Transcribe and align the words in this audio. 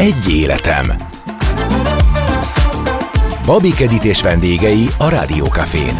Egy 0.00 0.32
életem. 0.32 0.92
Babi 3.46 3.70
Kedit 3.70 4.04
és 4.04 4.22
vendégei 4.22 4.86
a 4.98 5.08
Rádiókafén. 5.08 5.98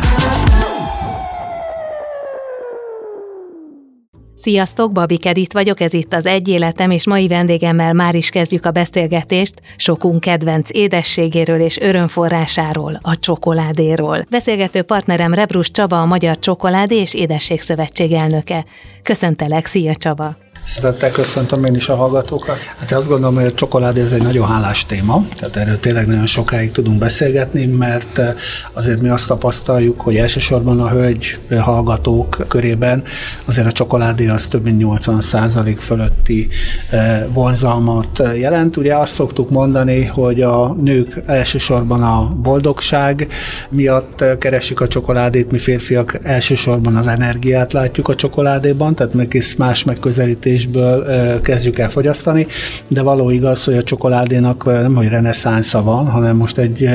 Sziasztok, 4.36 4.92
Babi 4.92 5.16
Kedit 5.16 5.52
vagyok, 5.52 5.80
ez 5.80 5.92
itt 5.92 6.12
az 6.12 6.26
Egy 6.26 6.48
Életem, 6.48 6.90
és 6.90 7.06
mai 7.06 7.28
vendégemmel 7.28 7.92
már 7.92 8.14
is 8.14 8.28
kezdjük 8.28 8.66
a 8.66 8.70
beszélgetést 8.70 9.54
sokunk 9.76 10.20
kedvenc 10.20 10.68
édességéről 10.72 11.60
és 11.60 11.78
örömforrásáról, 11.78 12.98
a 13.02 13.18
csokoládéról. 13.18 14.26
Beszélgető 14.30 14.82
partnerem 14.82 15.34
Rebrus 15.34 15.70
Csaba, 15.70 16.00
a 16.00 16.06
Magyar 16.06 16.38
Csokoládé 16.38 16.96
és 16.96 17.14
Édesség 17.14 17.60
Szövetség 17.60 18.12
elnöke. 18.12 18.64
Köszöntelek, 19.02 19.66
szia 19.66 19.94
Csaba! 19.94 20.36
Szeretettel 20.64 21.10
köszöntöm 21.10 21.64
én 21.64 21.74
is 21.74 21.88
a 21.88 21.96
hallgatókat. 21.96 22.56
Hát 22.78 22.92
azt 22.92 23.08
gondolom, 23.08 23.34
hogy 23.34 23.44
a 23.44 23.52
csokoládé 23.54 24.00
ez 24.00 24.12
egy 24.12 24.22
nagyon 24.22 24.48
hálás 24.48 24.86
téma, 24.86 25.26
tehát 25.34 25.56
erről 25.56 25.80
tényleg 25.80 26.06
nagyon 26.06 26.26
sokáig 26.26 26.70
tudunk 26.70 26.98
beszélgetni, 26.98 27.66
mert 27.66 28.18
eh, 28.18 28.34
azért 28.72 29.00
mi 29.00 29.08
azt 29.08 29.26
tapasztaljuk, 29.26 30.00
hogy 30.00 30.16
elsősorban 30.16 30.80
a 30.80 30.88
hölgy 30.88 31.38
hallgatók 31.60 32.44
körében 32.48 33.04
azért 33.44 33.66
a 33.66 33.72
csokoládé 33.72 34.28
az 34.28 34.46
több 34.46 34.64
mint 34.64 34.82
80% 34.84 35.76
fölötti 35.78 36.48
eh, 36.90 37.24
vonzalmat 37.32 38.22
jelent. 38.36 38.76
Ugye 38.76 38.96
azt 38.96 39.12
szoktuk 39.12 39.50
mondani, 39.50 40.04
hogy 40.04 40.42
a 40.42 40.76
nők 40.80 41.22
elsősorban 41.26 42.02
a 42.02 42.34
boldogság 42.42 43.28
miatt 43.68 44.24
keresik 44.38 44.80
a 44.80 44.88
csokoládét, 44.88 45.50
mi 45.50 45.58
férfiak 45.58 46.18
elsősorban 46.22 46.96
az 46.96 47.06
energiát 47.06 47.72
látjuk 47.72 48.08
a 48.08 48.14
csokoládéban, 48.14 48.94
tehát 48.94 49.14
meg 49.14 49.42
más 49.56 49.84
megközelítés 49.84 50.49
étkezésből 50.50 51.40
kezdjük 51.40 51.78
el 51.78 51.90
fogyasztani, 51.90 52.46
de 52.88 53.02
való 53.02 53.30
igaz, 53.30 53.64
hogy 53.64 53.74
a 53.74 53.82
csokoládénak 53.82 54.64
nem 54.64 54.94
hogy 54.94 55.08
reneszánsza 55.08 55.82
van, 55.82 56.06
hanem 56.06 56.36
most 56.36 56.58
egy 56.58 56.88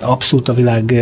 abszolút 0.00 0.48
a 0.48 0.54
világ 0.54 0.92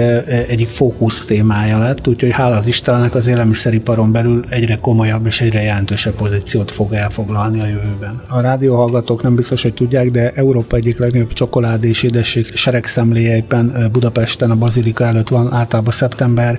egyik 0.48 0.68
fókusz 0.68 1.24
témája 1.24 1.78
lett, 1.78 2.08
úgyhogy 2.08 2.30
hála 2.30 2.56
az 2.56 2.66
Istennek 2.66 3.14
az 3.14 3.26
élelmiszeriparon 3.26 4.12
belül 4.12 4.44
egyre 4.48 4.76
komolyabb 4.76 5.26
és 5.26 5.40
egyre 5.40 5.62
jelentősebb 5.62 6.14
pozíciót 6.14 6.70
fog 6.70 6.92
elfoglalni 6.92 7.60
a 7.60 7.66
jövőben. 7.66 8.22
A 8.28 8.40
rádióhallgatók 8.40 9.22
nem 9.22 9.34
biztos, 9.34 9.62
hogy 9.62 9.74
tudják, 9.74 10.10
de 10.10 10.32
Európa 10.34 10.76
egyik 10.76 10.98
legnagyobb 10.98 11.32
csokoládé 11.32 11.88
és 11.88 12.02
édesség 12.02 12.46
seregszemléje 12.54 13.36
éppen 13.36 13.88
Budapesten 13.92 14.50
a 14.50 14.56
Bazilika 14.56 15.04
előtt 15.04 15.28
van 15.28 15.52
általában 15.52 15.92
szeptember 15.92 16.58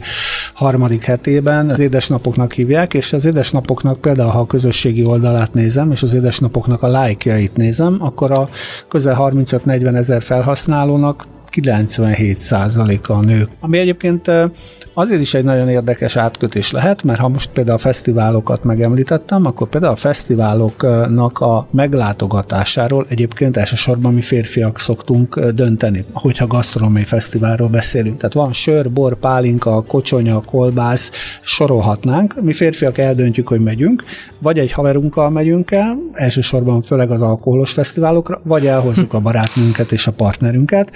harmadik 0.53 1.03
hetében. 1.03 1.69
Az 1.69 1.79
édesnapoknak 1.79 2.53
hívják, 2.53 2.93
és 2.93 3.13
az 3.13 3.25
édesnapoknak 3.25 4.01
például, 4.01 4.29
ha 4.29 4.39
a 4.39 4.45
közösségi 4.45 5.03
oldal 5.05 5.30
oldalát 5.31 5.53
nézem, 5.53 5.91
és 5.91 6.03
az 6.03 6.13
édesnapoknak 6.13 6.83
a 6.83 6.87
lájkjait 6.87 7.55
nézem, 7.55 7.97
akkor 7.99 8.31
a 8.31 8.49
közel 8.87 9.17
35-40 9.19 9.95
ezer 9.95 10.21
felhasználónak 10.21 11.25
97%-a 11.51 13.11
a 13.11 13.21
nők. 13.21 13.49
Ami 13.59 13.77
egyébként 13.77 14.31
azért 14.93 15.21
is 15.21 15.33
egy 15.33 15.43
nagyon 15.43 15.69
érdekes 15.69 16.15
átkötés 16.15 16.71
lehet, 16.71 17.03
mert 17.03 17.19
ha 17.19 17.27
most 17.27 17.49
például 17.49 17.77
a 17.77 17.81
fesztiválokat 17.81 18.63
megemlítettem, 18.63 19.45
akkor 19.45 19.69
például 19.69 19.93
a 19.93 19.95
fesztiváloknak 19.95 21.39
a 21.39 21.67
meglátogatásáról 21.71 23.05
egyébként 23.09 23.57
elsősorban 23.57 24.13
mi 24.13 24.21
férfiak 24.21 24.79
szoktunk 24.79 25.39
dönteni, 25.39 26.05
hogyha 26.13 26.47
gasztronómiai 26.47 27.03
fesztiválról 27.03 27.67
beszélünk. 27.67 28.17
Tehát 28.17 28.33
van 28.33 28.53
sör, 28.53 28.91
bor, 28.91 29.15
pálinka, 29.15 29.83
kocsonya, 29.87 30.41
kolbász, 30.41 31.11
sorolhatnánk. 31.41 32.41
Mi 32.41 32.53
férfiak 32.53 32.97
eldöntjük, 32.97 33.47
hogy 33.47 33.59
megyünk, 33.59 34.03
vagy 34.39 34.59
egy 34.59 34.71
haverunkkal 34.71 35.29
megyünk 35.29 35.71
el, 35.71 35.97
elsősorban 36.13 36.81
főleg 36.81 37.11
az 37.11 37.21
alkoholos 37.21 37.71
fesztiválokra, 37.71 38.41
vagy 38.43 38.67
elhozzuk 38.67 39.13
a 39.13 39.19
barátnőnket 39.19 39.91
és 39.91 40.07
a 40.07 40.11
partnerünket, 40.11 40.91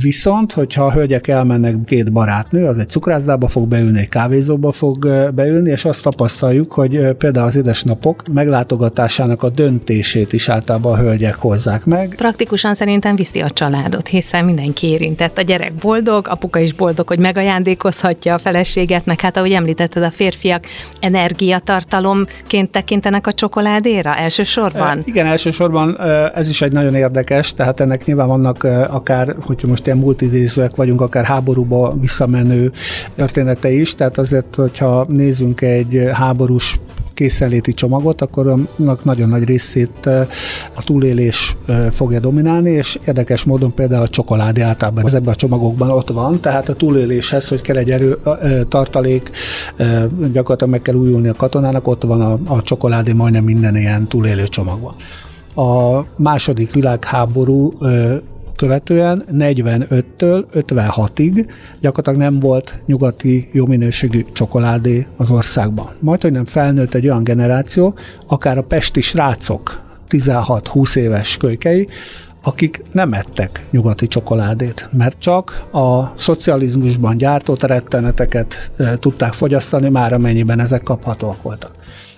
Viszont, 0.00 0.52
hogyha 0.52 0.84
a 0.84 0.92
hölgyek 0.92 1.28
elmennek 1.28 1.76
két 1.84 2.12
barátnő, 2.12 2.66
az 2.66 2.78
egy 2.78 2.88
cukrászdába 2.88 3.48
fog 3.48 3.68
beülni, 3.68 3.98
egy 3.98 4.08
kávézóba 4.08 4.72
fog 4.72 4.98
beülni, 5.34 5.70
és 5.70 5.84
azt 5.84 6.02
tapasztaljuk, 6.02 6.72
hogy 6.72 7.16
például 7.18 7.46
az 7.46 7.56
édesnapok 7.56 8.22
meglátogatásának 8.32 9.42
a 9.42 9.48
döntését 9.48 10.32
is 10.32 10.48
általában 10.48 10.92
a 10.92 10.96
hölgyek 10.96 11.34
hozzák 11.34 11.84
meg. 11.84 12.14
Praktikusan 12.16 12.74
szerintem 12.74 13.16
viszi 13.16 13.40
a 13.40 13.50
családot, 13.50 14.08
hiszen 14.08 14.44
mindenki 14.44 14.86
érintett. 14.86 15.38
A 15.38 15.42
gyerek 15.42 15.72
boldog, 15.72 16.28
apuka 16.28 16.58
is 16.58 16.72
boldog, 16.72 17.08
hogy 17.08 17.18
megajándékozhatja 17.18 18.34
a 18.34 18.38
feleséget, 18.38 19.06
meg 19.06 19.20
hát 19.20 19.36
ahogy 19.36 19.52
említetted, 19.52 20.02
a 20.02 20.10
férfiak 20.10 20.66
energiatartalomként 21.00 22.70
tekintenek 22.70 23.26
a 23.26 23.32
csokoládéra 23.32 24.16
elsősorban? 24.16 25.02
Igen, 25.04 25.26
elsősorban 25.26 26.00
ez 26.34 26.48
is 26.48 26.62
egy 26.62 26.72
nagyon 26.72 26.94
érdekes, 26.94 27.54
tehát 27.54 27.80
ennek 27.80 28.04
nyilván 28.04 28.28
vannak 28.28 28.62
akár, 28.90 29.34
hogy 29.40 29.64
most 29.66 29.83
ilyen 29.86 29.98
multidézőek 29.98 30.76
vagyunk, 30.76 31.00
akár 31.00 31.24
háborúba 31.24 31.96
visszamenő 32.00 32.72
története 33.16 33.70
is, 33.70 33.94
tehát 33.94 34.18
azért, 34.18 34.54
hogyha 34.54 35.06
nézzünk 35.08 35.60
egy 35.60 36.08
háborús 36.12 36.78
készenléti 37.14 37.72
csomagot, 37.72 38.20
akkor 38.20 38.46
annak 38.76 39.04
nagyon 39.04 39.28
nagy 39.28 39.44
részét 39.44 40.06
eh, 40.06 40.26
a 40.74 40.82
túlélés 40.82 41.56
eh, 41.66 41.90
fogja 41.90 42.20
dominálni, 42.20 42.70
és 42.70 42.98
érdekes 43.06 43.44
módon 43.44 43.74
például 43.74 44.02
a 44.02 44.08
csokoládé 44.08 44.60
általában 44.60 45.04
ezekben 45.04 45.32
a 45.32 45.36
csomagokban 45.36 45.90
ott 45.90 46.10
van, 46.10 46.40
tehát 46.40 46.68
a 46.68 46.74
túléléshez, 46.74 47.48
hogy 47.48 47.60
kell 47.60 47.76
egy 47.76 47.90
erő, 47.90 48.18
eh, 48.24 48.60
tartalék, 48.68 49.30
gyakorlatilag 50.32 50.72
meg 50.72 50.82
kell 50.82 50.94
újulni 50.94 51.28
a 51.28 51.34
katonának, 51.34 51.88
ott 51.88 52.02
van 52.02 52.20
a, 52.20 52.38
a 52.54 52.62
csokoládé 52.62 53.12
majdnem 53.12 53.44
minden 53.44 53.76
ilyen 53.76 54.08
túlélő 54.08 54.44
csomagban. 54.44 54.94
A 55.54 56.04
második 56.16 56.72
világháború 56.72 57.72
követően 58.56 59.24
45-től 59.32 60.44
56-ig 60.54 61.48
gyakorlatilag 61.80 62.18
nem 62.18 62.38
volt 62.38 62.74
nyugati 62.86 63.48
jó 63.52 63.66
minőségű 63.66 64.24
csokoládé 64.32 65.06
az 65.16 65.30
országban. 65.30 65.86
Majd, 65.98 66.22
hogy 66.22 66.32
nem 66.32 66.44
felnőtt 66.44 66.94
egy 66.94 67.08
olyan 67.08 67.24
generáció, 67.24 67.94
akár 68.26 68.58
a 68.58 68.62
pesti 68.62 69.00
srácok, 69.00 69.82
16-20 70.08 70.96
éves 70.96 71.36
kölykei, 71.36 71.88
akik 72.42 72.82
nem 72.92 73.12
ettek 73.12 73.64
nyugati 73.70 74.06
csokoládét, 74.06 74.88
mert 74.92 75.18
csak 75.18 75.66
a 75.72 76.12
szocializmusban 76.16 77.16
gyártott 77.16 77.62
retteneteket 77.62 78.70
e, 78.76 78.98
tudták 78.98 79.32
fogyasztani, 79.32 79.88
már 79.88 80.12
amennyiben 80.12 80.60
ezek 80.60 80.82
kaphatóak 80.82 81.42
voltak. 81.42 81.70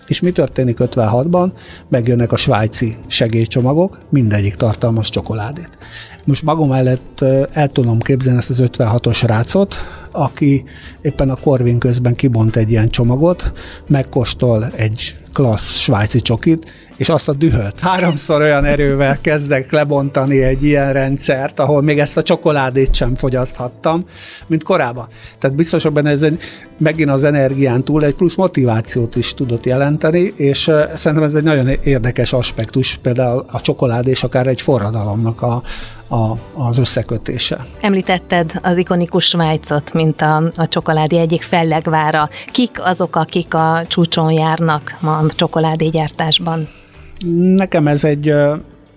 És 0.06 0.20
mi 0.20 0.30
történik 0.30 0.76
56-ban? 0.80 1.52
Megjönnek 1.88 2.32
a 2.32 2.36
svájci 2.36 2.96
segélycsomagok, 3.06 3.98
mindegyik 4.08 4.54
tartalmaz 4.54 5.08
csokoládét. 5.08 5.78
Most 6.26 6.42
magam 6.42 6.68
mellett 6.68 7.24
el 7.52 7.68
tudom 7.68 7.98
képzelni 7.98 8.38
ezt 8.38 8.50
az 8.50 8.62
56-os 8.62 9.22
rácot, 9.26 9.74
aki 10.10 10.64
éppen 11.00 11.30
a 11.30 11.34
korvin 11.34 11.78
közben 11.78 12.14
kibont 12.14 12.56
egy 12.56 12.70
ilyen 12.70 12.88
csomagot, 12.88 13.52
megkóstol 13.86 14.70
egy 14.76 15.16
klassz 15.32 15.78
svájci 15.78 16.20
csokit, 16.20 16.70
és 16.96 17.08
azt 17.08 17.28
a 17.28 17.32
dühöt 17.32 17.80
háromszor 17.80 18.40
olyan 18.40 18.64
erővel 18.64 19.18
kezdek 19.20 19.70
lebontani 19.70 20.42
egy 20.42 20.64
ilyen 20.64 20.92
rendszert, 20.92 21.60
ahol 21.60 21.82
még 21.82 21.98
ezt 21.98 22.16
a 22.16 22.22
csokoládét 22.22 22.94
sem 22.94 23.14
fogyaszthattam, 23.14 24.04
mint 24.46 24.62
korábban. 24.62 25.06
Tehát 25.38 25.56
biztos, 25.56 25.82
hogy 25.82 25.92
benne 25.92 26.10
ez 26.10 26.22
egy, 26.22 26.40
megint 26.78 27.10
az 27.10 27.24
energián 27.24 27.82
túl 27.82 28.04
egy 28.04 28.14
plusz 28.14 28.34
motivációt 28.34 29.16
is 29.16 29.34
tudott 29.34 29.66
jelenteni, 29.66 30.32
és 30.36 30.70
szerintem 30.94 31.22
ez 31.22 31.34
egy 31.34 31.42
nagyon 31.42 31.68
érdekes 31.68 32.32
aspektus, 32.32 32.98
például 33.02 33.44
a 33.50 33.60
csokoládé 33.60 34.10
és 34.10 34.22
akár 34.22 34.46
egy 34.46 34.60
forradalomnak 34.60 35.42
a, 35.42 35.62
a, 36.08 36.38
az 36.68 36.78
összekötése. 36.78 37.66
Említetted 37.80 38.52
az 38.62 38.76
ikonikus 38.76 39.24
Svájcot, 39.24 39.92
mint 39.92 40.20
a, 40.20 40.42
a 40.56 40.68
csokoládé 40.68 41.18
egyik 41.18 41.42
fellegvára. 41.42 42.28
Kik 42.52 42.80
azok, 42.82 43.16
akik 43.16 43.54
a 43.54 43.84
csúcson 43.88 44.32
járnak 44.32 44.96
ma 45.00 45.16
a 45.16 45.26
csokoládégyártásban? 45.28 46.68
Nekem 47.34 47.86
ez 47.86 48.04
egy 48.04 48.34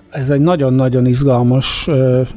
ez 0.09 0.29
egy 0.29 0.39
nagyon-nagyon 0.39 1.05
izgalmas 1.05 1.89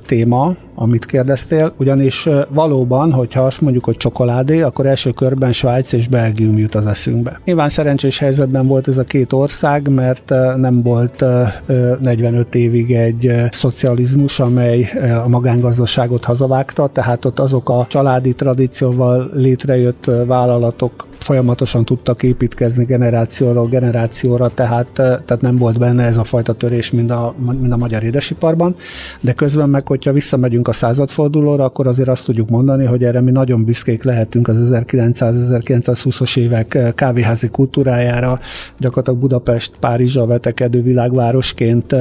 téma, 0.06 0.54
amit 0.74 1.06
kérdeztél, 1.06 1.72
ugyanis 1.76 2.28
valóban, 2.48 3.12
hogyha 3.12 3.46
azt 3.46 3.60
mondjuk, 3.60 3.84
hogy 3.84 3.96
csokoládé, 3.96 4.60
akkor 4.60 4.86
első 4.86 5.10
körben 5.10 5.52
Svájc 5.52 5.92
és 5.92 6.08
Belgium 6.08 6.58
jut 6.58 6.74
az 6.74 6.86
eszünkbe. 6.86 7.40
Nyilván 7.44 7.68
szerencsés 7.68 8.18
helyzetben 8.18 8.66
volt 8.66 8.88
ez 8.88 8.98
a 8.98 9.04
két 9.04 9.32
ország, 9.32 9.88
mert 9.88 10.28
nem 10.56 10.82
volt 10.82 11.24
ö, 11.66 11.92
45 12.00 12.54
évig 12.54 12.94
egy 12.94 13.32
szocializmus, 13.50 14.40
amely 14.40 14.90
a 15.24 15.28
magángazdaságot 15.28 16.24
hazavágta, 16.24 16.86
tehát 16.92 17.24
ott 17.24 17.38
azok 17.38 17.68
a 17.68 17.86
családi 17.88 18.34
tradícióval 18.34 19.30
létrejött 19.34 20.10
vállalatok 20.26 21.06
folyamatosan 21.22 21.84
tudtak 21.84 22.22
építkezni 22.22 22.84
generációról 22.84 23.68
generációra, 23.68 24.48
tehát, 24.54 24.86
tehát 24.92 25.40
nem 25.40 25.56
volt 25.56 25.78
benne 25.78 26.04
ez 26.04 26.16
a 26.16 26.24
fajta 26.24 26.52
törés, 26.52 26.90
mint 26.90 27.10
a, 27.10 27.34
mint 27.60 27.72
a 27.72 27.76
magyar 27.76 28.02
édesiparban, 28.02 28.76
de 29.20 29.32
közben 29.32 29.68
meg, 29.68 29.86
hogyha 29.86 30.12
visszamegyünk 30.12 30.68
a 30.68 30.72
századfordulóra, 30.72 31.64
akkor 31.64 31.86
azért 31.86 32.08
azt 32.08 32.24
tudjuk 32.24 32.48
mondani, 32.48 32.84
hogy 32.84 33.04
erre 33.04 33.20
mi 33.20 33.30
nagyon 33.30 33.64
büszkék 33.64 34.02
lehetünk 34.02 34.48
az 34.48 34.56
1900-1920-as 34.72 36.38
évek 36.38 36.92
kávéházi 36.94 37.48
kultúrájára, 37.48 38.40
gyakorlatilag 38.78 39.20
Budapest, 39.20 39.72
Párizsa 39.80 40.26
vetekedő 40.26 40.82
világvárosként 40.82 41.94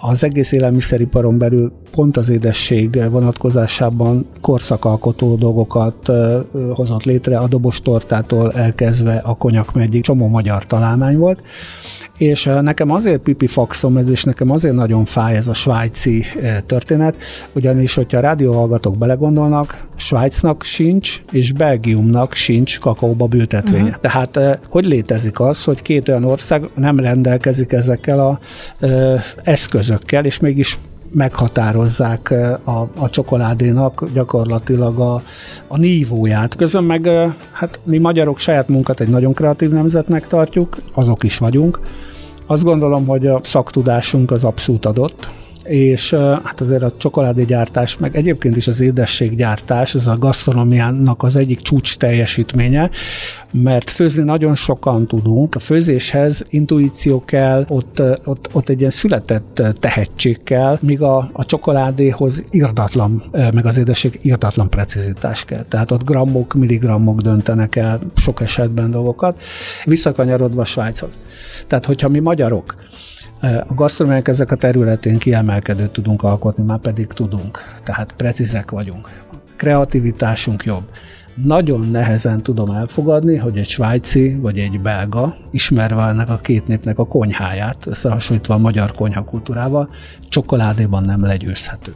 az 0.00 0.24
egész 0.24 0.52
élelmiszeriparon 0.52 1.38
belül 1.38 1.72
pont 1.90 2.16
az 2.16 2.28
édesség 2.28 3.10
vonatkozásában 3.10 4.26
korszakalkotó 4.40 5.34
dolgokat 5.34 6.10
hozott 6.74 7.04
létre, 7.04 7.38
a 7.38 7.48
dobostortától 7.48 8.52
elkezdve 8.52 9.20
a 9.24 9.34
konyakmegyig, 9.34 10.02
csomó 10.02 10.28
magyar 10.28 10.66
találmány 10.66 11.18
volt, 11.18 11.42
és 12.18 12.50
nekem 12.60 12.90
azért 12.90 13.20
pipi 13.20 13.46
faxom 13.46 13.96
ez, 13.96 14.08
és 14.08 14.24
nekem 14.24 14.50
azért 14.50 14.74
nagyon 14.74 15.04
fáj 15.04 15.36
ez 15.36 15.48
a 15.48 15.54
svájci 15.54 16.24
történet, 16.66 17.16
ugyanis, 17.52 17.94
hogyha 17.94 18.18
a 18.18 18.20
rádióhallgatók 18.20 18.98
belegondolnak, 18.98 19.88
Svájcnak 19.96 20.62
sincs, 20.62 21.22
és 21.30 21.52
Belgiumnak 21.52 22.34
sincs 22.34 22.78
kakaóba 22.78 23.26
bültetvénye. 23.26 23.82
Uh-huh. 23.82 24.00
Tehát 24.00 24.60
hogy 24.68 24.84
létezik 24.84 25.40
az, 25.40 25.64
hogy 25.64 25.82
két 25.82 26.08
olyan 26.08 26.24
ország 26.24 26.68
nem 26.74 26.98
rendelkezik 26.98 27.72
ezekkel 27.72 28.20
a 28.20 28.38
eszközökkel, 29.42 29.88
és 30.22 30.40
mégis 30.40 30.78
meghatározzák 31.12 32.30
a, 32.64 32.88
a 32.98 33.10
csokoládénak 33.10 34.04
gyakorlatilag 34.12 34.98
a, 34.98 35.22
a 35.68 35.78
nívóját. 35.78 36.56
Közben 36.56 36.84
meg 36.84 37.08
hát 37.52 37.80
mi 37.82 37.98
magyarok 37.98 38.38
saját 38.38 38.68
munkat 38.68 39.00
egy 39.00 39.08
nagyon 39.08 39.32
kreatív 39.34 39.70
nemzetnek 39.70 40.26
tartjuk, 40.26 40.76
azok 40.94 41.22
is 41.22 41.38
vagyunk. 41.38 41.80
Azt 42.46 42.62
gondolom, 42.62 43.06
hogy 43.06 43.26
a 43.26 43.40
szaktudásunk 43.44 44.30
az 44.30 44.44
abszolút 44.44 44.84
adott, 44.84 45.28
és 45.70 46.14
hát 46.44 46.60
azért 46.60 46.82
a 46.82 46.92
csokoládégyártás, 46.96 47.96
meg 47.96 48.16
egyébként 48.16 48.56
is 48.56 48.66
az 48.66 48.80
édességgyártás, 48.80 49.94
ez 49.94 50.06
a 50.06 50.18
gasztronómiának 50.18 51.22
az 51.22 51.36
egyik 51.36 51.60
csúcs 51.60 51.96
teljesítménye, 51.96 52.90
mert 53.52 53.90
főzni 53.90 54.22
nagyon 54.22 54.54
sokan 54.54 55.06
tudunk, 55.06 55.54
a 55.54 55.58
főzéshez 55.58 56.46
intuíció 56.48 57.24
kell, 57.24 57.64
ott, 57.68 58.02
ott, 58.24 58.48
ott 58.52 58.68
egy 58.68 58.78
ilyen 58.78 58.90
született 58.90 59.62
tehetség 59.80 60.42
kell, 60.42 60.78
míg 60.80 61.02
a, 61.02 61.30
a 61.32 61.44
csokoládéhoz 61.44 62.42
irdatlan, 62.50 63.22
meg 63.32 63.66
az 63.66 63.76
édesség 63.76 64.18
irdatlan 64.22 64.70
precizitás 64.70 65.44
kell. 65.44 65.64
Tehát 65.64 65.90
ott 65.90 66.04
grammok, 66.04 66.54
milligrammok 66.54 67.20
döntenek 67.20 67.76
el 67.76 68.00
sok 68.16 68.40
esetben 68.40 68.90
dolgokat, 68.90 69.40
visszakanyarodva 69.84 70.64
Svájchoz. 70.64 71.18
Tehát, 71.66 71.86
hogyha 71.86 72.08
mi 72.08 72.18
magyarok 72.18 72.74
a 73.40 73.74
gasztronómiák 73.74 74.28
ezek 74.28 74.50
a 74.50 74.54
területén 74.54 75.18
kiemelkedőt 75.18 75.90
tudunk 75.90 76.22
alkotni, 76.22 76.64
már 76.64 76.78
pedig 76.78 77.06
tudunk, 77.06 77.58
tehát 77.84 78.12
precízek 78.12 78.70
vagyunk. 78.70 79.08
Kreativitásunk 79.56 80.64
jobb. 80.64 80.88
Nagyon 81.34 81.88
nehezen 81.90 82.42
tudom 82.42 82.70
elfogadni, 82.70 83.36
hogy 83.36 83.58
egy 83.58 83.68
svájci 83.68 84.34
vagy 84.34 84.58
egy 84.58 84.80
belga, 84.80 85.36
ismerve 85.50 86.02
ennek 86.02 86.30
a 86.30 86.36
két 86.36 86.66
népnek 86.66 86.98
a 86.98 87.06
konyháját, 87.06 87.86
összehasonlítva 87.86 88.54
a 88.54 88.58
magyar 88.58 88.92
konyhakultúrával, 88.92 89.88
csokoládéban 90.28 91.04
nem 91.04 91.24
legyőzhető. 91.24 91.92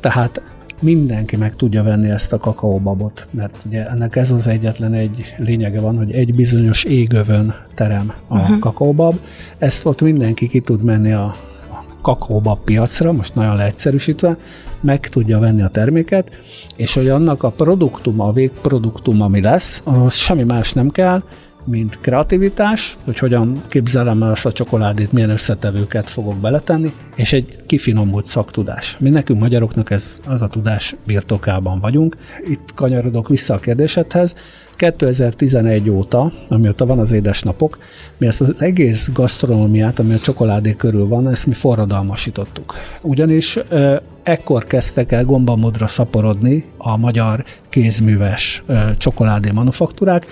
Tehát 0.00 0.42
mindenki 0.80 1.36
meg 1.36 1.56
tudja 1.56 1.82
venni 1.82 2.10
ezt 2.10 2.32
a 2.32 2.38
kakaóbabot, 2.38 3.26
mert 3.30 3.58
ugye 3.66 3.88
ennek 3.88 4.16
ez 4.16 4.30
az 4.30 4.46
egyetlen 4.46 4.92
egy 4.92 5.34
lényege 5.38 5.80
van, 5.80 5.96
hogy 5.96 6.12
egy 6.12 6.34
bizonyos 6.34 6.84
égövön 6.84 7.54
terem 7.74 8.12
a 8.26 8.40
uh-huh. 8.40 8.58
kakaóbab, 8.58 9.14
ezt 9.58 9.86
ott 9.86 10.00
mindenki 10.00 10.48
ki 10.48 10.60
tud 10.60 10.82
menni 10.82 11.12
a, 11.12 11.34
kakaóbab 12.02 12.58
piacra, 12.64 13.12
most 13.12 13.34
nagyon 13.34 13.56
leegyszerűsítve, 13.56 14.36
meg 14.80 15.08
tudja 15.08 15.38
venni 15.38 15.62
a 15.62 15.68
terméket, 15.68 16.30
és 16.76 16.94
hogy 16.94 17.08
annak 17.08 17.42
a 17.42 17.50
produktum, 17.50 18.20
a 18.20 18.32
végproduktum, 18.32 19.22
ami 19.22 19.40
lesz, 19.40 19.82
az 19.84 20.14
semmi 20.14 20.42
más 20.42 20.72
nem 20.72 20.90
kell, 20.90 21.22
mint 21.68 21.98
kreativitás, 22.00 22.96
hogy 23.04 23.18
hogyan 23.18 23.62
képzelem 23.68 24.22
el 24.22 24.30
azt 24.30 24.46
a 24.46 24.52
csokoládét, 24.52 25.12
milyen 25.12 25.30
összetevőket 25.30 26.10
fogok 26.10 26.36
beletenni, 26.36 26.92
és 27.16 27.32
egy 27.32 27.56
kifinomult 27.66 28.26
szaktudás. 28.26 28.96
Mi 29.00 29.10
nekünk 29.10 29.40
magyaroknak 29.40 29.90
ez 29.90 30.20
az 30.26 30.42
a 30.42 30.48
tudás 30.48 30.96
birtokában 31.06 31.80
vagyunk. 31.80 32.16
Itt 32.44 32.74
kanyarodok 32.74 33.28
vissza 33.28 33.54
a 33.54 33.58
kérdésedhez. 33.58 34.34
2011 34.76 35.90
óta, 35.90 36.32
amióta 36.48 36.86
van 36.86 36.98
az 36.98 37.12
édesnapok, 37.12 37.78
mi 38.16 38.26
ezt 38.26 38.40
az 38.40 38.62
egész 38.62 39.10
gasztronómiát, 39.12 39.98
ami 39.98 40.14
a 40.14 40.18
csokoládé 40.18 40.76
körül 40.76 41.06
van, 41.06 41.28
ezt 41.28 41.46
mi 41.46 41.52
forradalmasítottuk. 41.52 42.74
Ugyanis 43.00 43.58
ekkor 44.28 44.64
kezdtek 44.64 45.12
el 45.12 45.24
gombamodra 45.24 45.86
szaporodni 45.86 46.64
a 46.76 46.96
magyar 46.96 47.44
kézműves 47.68 48.62
csokoládé 48.96 49.50
manufaktúrák, 49.50 50.26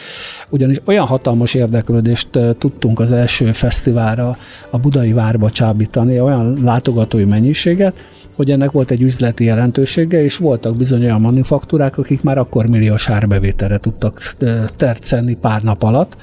ugyanis 0.49 0.81
olyan 0.85 1.07
hatalmas 1.07 1.55
érdeklődést 1.55 2.29
tudtunk 2.59 3.01
az 3.01 3.13
első 3.13 3.53
fesztiválra 3.53 4.37
a 4.71 4.79
Budai 4.79 5.13
Várba 5.13 5.51
csábítani, 5.51 6.21
olyan 6.21 6.59
látogatói 6.63 7.25
mennyiséget, 7.25 8.05
hogy 8.35 8.51
ennek 8.51 8.71
volt 8.71 8.91
egy 8.91 9.03
üzleti 9.03 9.45
jelentősége, 9.45 10.23
és 10.23 10.37
voltak 10.37 10.77
bizony 10.77 11.03
olyan 11.03 11.21
manufaktúrák, 11.21 11.99
akik 11.99 12.23
már 12.23 12.39
akkor 12.39 12.67
milliós 12.67 13.09
árbevételre 13.09 13.79
tudtak 13.79 14.35
tercenni 14.77 15.35
pár 15.35 15.63
nap 15.63 15.83
alatt, 15.83 16.17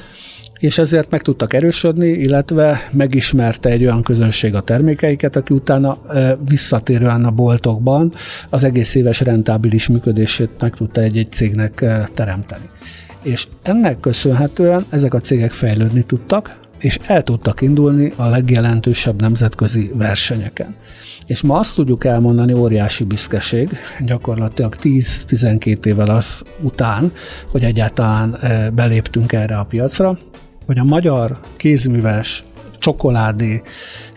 és 0.59 0.77
ezért 0.77 1.09
meg 1.09 1.21
tudtak 1.21 1.53
erősödni, 1.53 2.07
illetve 2.07 2.89
megismerte 2.91 3.69
egy 3.69 3.83
olyan 3.83 4.03
közönség 4.03 4.55
a 4.55 4.61
termékeiket, 4.61 5.35
aki 5.35 5.53
utána 5.53 5.97
visszatérően 6.47 7.25
a 7.25 7.31
boltokban 7.31 8.13
az 8.49 8.63
egész 8.63 8.95
éves 8.95 9.19
rentábilis 9.19 9.87
működését 9.87 10.49
meg 10.59 10.75
tudta 10.75 11.01
egy-egy 11.01 11.31
cégnek 11.31 11.85
teremteni. 12.13 12.65
És 13.21 13.47
ennek 13.61 13.99
köszönhetően 13.99 14.85
ezek 14.89 15.13
a 15.13 15.19
cégek 15.19 15.51
fejlődni 15.51 16.03
tudtak, 16.03 16.61
és 16.83 16.99
el 17.05 17.23
tudtak 17.23 17.61
indulni 17.61 18.11
a 18.15 18.25
legjelentősebb 18.25 19.21
nemzetközi 19.21 19.91
versenyeken. 19.93 20.75
És 21.25 21.41
ma 21.41 21.59
azt 21.59 21.75
tudjuk 21.75 22.05
elmondani, 22.05 22.53
óriási 22.53 23.03
büszkeség, 23.03 23.69
gyakorlatilag 24.05 24.75
10-12 24.81 25.85
évvel 25.85 26.09
az 26.09 26.43
után, 26.61 27.11
hogy 27.51 27.63
egyáltalán 27.63 28.37
beléptünk 28.73 29.33
erre 29.33 29.57
a 29.57 29.63
piacra, 29.63 30.17
hogy 30.65 30.79
a 30.79 30.83
magyar 30.83 31.39
kézműves 31.55 32.43
csokoládé 32.79 33.61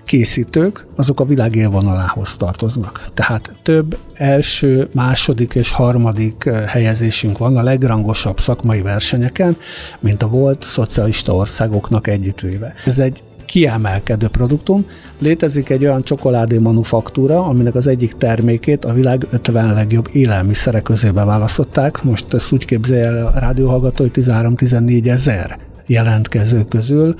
készítők, 0.06 0.87
azok 0.97 1.20
a 1.20 1.25
világ 1.25 1.55
élvonalához 1.55 2.37
tartoznak. 2.37 3.08
Tehát 3.14 3.50
több 3.62 3.99
első, 4.14 4.88
második 4.93 5.55
és 5.55 5.70
harmadik 5.70 6.44
helyezésünk 6.67 7.38
van 7.38 7.56
a 7.56 7.62
legrangosabb 7.62 8.41
szakmai 8.41 8.81
versenyeken, 8.81 9.56
mint 10.00 10.23
a 10.23 10.29
volt 10.29 10.62
szocialista 10.62 11.35
országoknak 11.35 12.06
együttvéve. 12.06 12.75
Ez 12.85 12.99
egy 12.99 13.23
kiemelkedő 13.47 14.29
produktum. 14.29 14.87
Létezik 15.19 15.69
egy 15.69 15.85
olyan 15.85 16.03
csokoládé 16.03 16.58
manufaktúra, 16.58 17.44
aminek 17.44 17.75
az 17.75 17.86
egyik 17.86 18.13
termékét 18.13 18.84
a 18.84 18.93
világ 18.93 19.27
50 19.31 19.75
legjobb 19.75 20.08
élelmiszere 20.13 20.81
közé 20.81 21.10
beválasztották. 21.10 22.03
Most 22.03 22.34
ezt 22.34 22.53
úgy 22.53 22.65
képzelje 22.65 23.06
el 23.06 23.27
a 23.27 23.39
rádióhallgató, 23.39 24.05
hogy 24.05 24.25
13-14 24.25 25.08
ezer 25.08 25.58
jelentkező 25.86 26.65
közül 26.65 27.15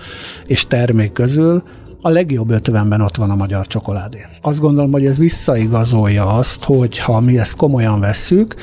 és 0.47 0.67
termék 0.67 1.13
közül 1.13 1.63
a 2.07 2.09
legjobb 2.09 2.49
50-ben 2.53 3.01
ott 3.01 3.17
van 3.17 3.31
a 3.31 3.35
magyar 3.35 3.67
csokoládé. 3.67 4.27
Azt 4.41 4.61
gondolom, 4.61 4.93
hogy 4.93 5.07
ez 5.07 5.19
visszaigazolja 5.19 6.27
azt, 6.27 6.65
hogy 6.65 6.99
ha 6.99 7.21
mi 7.21 7.39
ezt 7.39 7.57
komolyan 7.57 8.01
vesszük, 8.01 8.55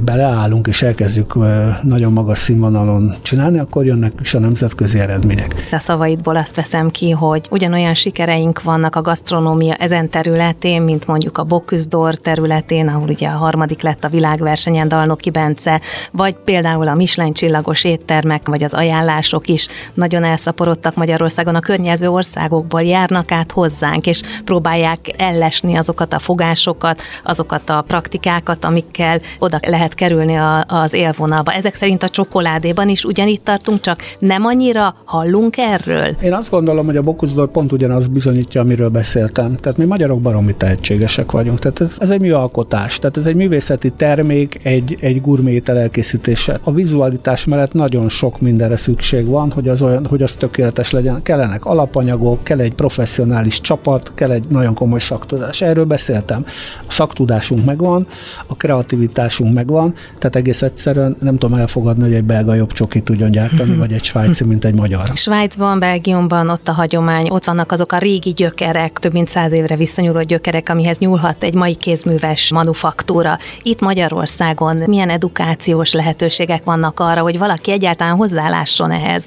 beleállunk 0.00 0.66
és 0.66 0.82
elkezdjük 0.82 1.34
nagyon 1.82 2.12
magas 2.12 2.38
színvonalon 2.38 3.14
csinálni, 3.22 3.58
akkor 3.58 3.84
jönnek 3.84 4.12
is 4.20 4.34
a 4.34 4.38
nemzetközi 4.38 4.98
eredmények. 4.98 5.68
A 5.70 5.78
szavaidból 5.78 6.36
azt 6.36 6.54
veszem 6.54 6.90
ki, 6.90 7.10
hogy 7.10 7.46
ugyanolyan 7.50 7.94
sikereink 7.94 8.62
vannak 8.62 8.96
a 8.96 9.02
gasztronómia 9.02 9.74
ezen 9.74 10.08
területén, 10.08 10.82
mint 10.82 11.06
mondjuk 11.06 11.38
a 11.38 11.44
Bocuse 11.44 12.12
területén, 12.22 12.88
ahol 12.88 13.08
ugye 13.08 13.28
a 13.28 13.36
harmadik 13.36 13.82
lett 13.82 14.04
a 14.04 14.08
világversenyen 14.08 14.88
Dalnoki 14.88 15.30
Bence, 15.30 15.80
vagy 16.10 16.34
például 16.34 16.88
a 16.88 16.94
Michelin 16.94 17.32
csillagos 17.32 17.84
éttermek, 17.84 18.48
vagy 18.48 18.62
az 18.62 18.74
ajánlások 18.74 19.48
is 19.48 19.68
nagyon 19.94 20.24
elszaporodtak 20.24 20.94
Magyarországon 20.94 21.54
a 21.54 21.60
környező 21.60 22.08
országokból 22.08 22.80
járnak 22.82 23.32
át 23.32 23.52
hozzánk, 23.52 24.06
és 24.06 24.22
próbálják 24.44 24.98
ellesni 25.16 25.76
azokat 25.76 26.12
a 26.12 26.18
fogásokat, 26.18 27.02
azokat 27.24 27.70
a 27.70 27.84
praktikákat, 27.86 28.64
amikkel 28.64 29.20
oda 29.38 29.58
lehet 29.66 29.94
kerülni 29.94 30.34
a, 30.36 30.64
az 30.68 30.92
élvonalba. 30.92 31.52
Ezek 31.52 31.74
szerint 31.74 32.02
a 32.02 32.08
csokoládéban 32.08 32.88
is 32.88 33.04
ugyanitt 33.04 33.44
tartunk, 33.44 33.80
csak 33.80 34.00
nem 34.18 34.44
annyira 34.44 34.94
hallunk 35.04 35.56
erről? 35.56 36.16
Én 36.22 36.34
azt 36.34 36.50
gondolom, 36.50 36.86
hogy 36.86 36.96
a 36.96 37.02
Bokuszdor 37.02 37.50
pont 37.50 37.72
ugyanaz 37.72 38.06
bizonyítja, 38.06 38.60
amiről 38.60 38.88
beszéltem. 38.88 39.56
Tehát 39.56 39.78
mi 39.78 39.84
magyarok 39.84 40.20
baromi 40.20 40.54
tehetségesek 40.54 41.30
vagyunk. 41.30 41.58
Tehát 41.58 41.80
ez, 41.80 41.94
ez 41.98 42.10
egy 42.10 42.20
műalkotás, 42.20 42.98
tehát 42.98 43.16
ez 43.16 43.26
egy 43.26 43.34
művészeti 43.34 43.90
termék, 43.90 44.60
egy, 44.62 44.96
egy 45.00 45.20
gurmétel 45.20 45.78
elkészítése. 45.78 46.60
A 46.62 46.72
vizualitás 46.72 47.44
mellett 47.44 47.72
nagyon 47.72 48.08
sok 48.08 48.40
mindenre 48.40 48.76
szükség 48.76 49.26
van, 49.26 49.50
hogy 49.50 49.68
az, 49.68 49.82
olyan, 49.82 50.06
hogy 50.06 50.22
az 50.22 50.32
tökéletes 50.32 50.90
legyen. 50.90 51.22
Kellenek 51.22 51.64
alapanyagok, 51.64 52.44
kell 52.44 52.60
egy 52.60 52.71
egy 52.72 52.78
professzionális 52.78 53.60
csapat, 53.60 54.12
kell 54.14 54.30
egy 54.30 54.44
nagyon 54.48 54.74
komoly 54.74 54.98
szaktudás. 54.98 55.60
Erről 55.60 55.84
beszéltem. 55.84 56.44
A 56.86 56.90
szaktudásunk 56.92 57.64
megvan, 57.64 58.06
a 58.46 58.56
kreativitásunk 58.56 59.54
megvan, 59.54 59.94
tehát 60.18 60.36
egész 60.36 60.62
egyszerűen 60.62 61.16
nem 61.20 61.38
tudom 61.38 61.58
elfogadni, 61.58 62.02
hogy 62.02 62.14
egy 62.14 62.24
belga 62.24 62.54
jobb 62.54 62.72
csoki 62.72 63.00
tudjon 63.00 63.30
gyártani, 63.30 63.76
vagy 63.82 63.92
egy 63.92 64.04
svájci, 64.04 64.44
mint 64.44 64.64
egy 64.64 64.74
magyar. 64.74 65.08
Svájcban, 65.14 65.78
Belgiumban 65.78 66.48
ott 66.48 66.68
a 66.68 66.72
hagyomány, 66.72 67.28
ott 67.30 67.44
vannak 67.44 67.72
azok 67.72 67.92
a 67.92 67.98
régi 67.98 68.30
gyökerek, 68.30 68.98
több 68.98 69.12
mint 69.12 69.28
száz 69.28 69.52
évre 69.52 69.76
visszanyúló 69.76 70.20
gyökerek, 70.20 70.68
amihez 70.68 70.98
nyúlhat 70.98 71.42
egy 71.42 71.54
mai 71.54 71.74
kézműves 71.74 72.52
manufaktúra. 72.52 73.38
Itt 73.62 73.80
Magyarországon 73.80 74.76
milyen 74.76 75.10
edukációs 75.10 75.92
lehetőségek 75.92 76.64
vannak 76.64 77.00
arra, 77.00 77.20
hogy 77.20 77.38
valaki 77.38 77.70
egyáltalán 77.70 78.16
hozzálásson 78.16 78.90
ehhez? 78.90 79.24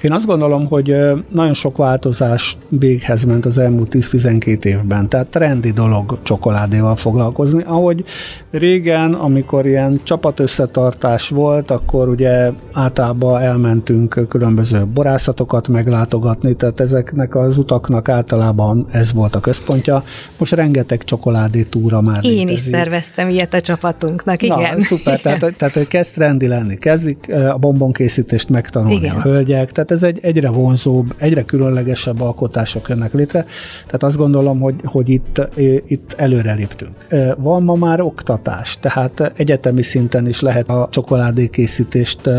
Én 0.00 0.12
azt 0.12 0.26
gondolom, 0.26 0.66
hogy 0.66 0.96
nagyon 1.28 1.54
sok 1.54 1.76
változás 1.76 2.56
véghez 2.68 3.24
ment 3.24 3.46
az 3.46 3.58
elmúlt 3.58 3.94
10-12 3.94 4.64
évben, 4.64 5.08
tehát 5.08 5.26
trendi 5.26 5.70
dolog 5.70 6.18
csokoládéval 6.22 6.96
foglalkozni. 6.96 7.62
Ahogy 7.66 8.04
régen, 8.50 9.14
amikor 9.14 9.66
ilyen 9.66 10.00
csapatösszetartás 10.02 11.28
volt, 11.28 11.70
akkor 11.70 12.08
ugye 12.08 12.50
általában 12.72 13.40
elmentünk 13.42 14.26
különböző 14.28 14.86
borászatokat 14.86 15.68
meglátogatni, 15.68 16.54
tehát 16.54 16.80
ezeknek 16.80 17.34
az 17.34 17.58
utaknak 17.58 18.08
általában 18.08 18.86
ez 18.90 19.12
volt 19.12 19.34
a 19.34 19.40
központja. 19.40 20.04
Most 20.38 20.52
rengeteg 20.52 21.04
csokoládé 21.04 21.62
túra 21.62 22.00
már 22.00 22.24
Én 22.24 22.30
létezik. 22.30 22.56
is 22.56 22.60
szerveztem 22.60 23.28
ilyet 23.28 23.54
a 23.54 23.60
csapatunknak, 23.60 24.42
igen. 24.42 24.76
Na, 24.76 24.80
szuper, 24.80 25.18
igen. 25.18 25.38
tehát, 25.38 25.56
tehát 25.56 25.74
hogy 25.74 25.88
kezd 25.88 26.12
trendi 26.12 26.46
lenni, 26.46 26.78
kezdik 26.78 27.32
a 27.52 27.58
bombonkészítést 27.58 28.48
megtanulni 28.48 28.94
igen. 28.94 29.16
a 29.16 29.20
hölgyek, 29.20 29.72
tehát 29.72 29.87
ez 29.90 30.02
egy 30.02 30.18
egyre 30.22 30.48
vonzóbb, 30.48 31.14
egyre 31.16 31.44
különlegesebb 31.44 32.20
alkotások 32.20 32.88
jönnek 32.88 33.12
létre, 33.12 33.46
tehát 33.84 34.02
azt 34.02 34.16
gondolom, 34.16 34.60
hogy, 34.60 34.74
hogy 34.84 35.08
itt, 35.08 35.40
itt 35.86 36.14
előre 36.16 36.52
léptünk. 36.52 36.92
Van 37.36 37.62
ma 37.62 37.74
már 37.74 38.00
oktatás, 38.00 38.78
tehát 38.80 39.32
egyetemi 39.36 39.82
szinten 39.82 40.26
is 40.26 40.40
lehet 40.40 40.70
a 40.70 40.88
csokoládékészítést 40.90 42.30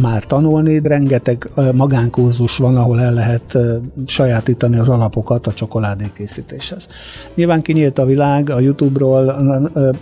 már 0.00 0.24
tanulni, 0.24 0.80
rengeteg 0.82 1.50
magánkurzus 1.72 2.56
van, 2.56 2.76
ahol 2.76 3.00
el 3.00 3.12
lehet 3.12 3.58
sajátítani 4.06 4.78
az 4.78 4.88
alapokat 4.88 5.46
a 5.46 5.52
csokoládékészítéshez. 5.52 6.86
Nyilván 7.34 7.62
kinyílt 7.62 7.98
a 7.98 8.04
világ, 8.04 8.50
a 8.50 8.60
YouTube-ról, 8.60 9.36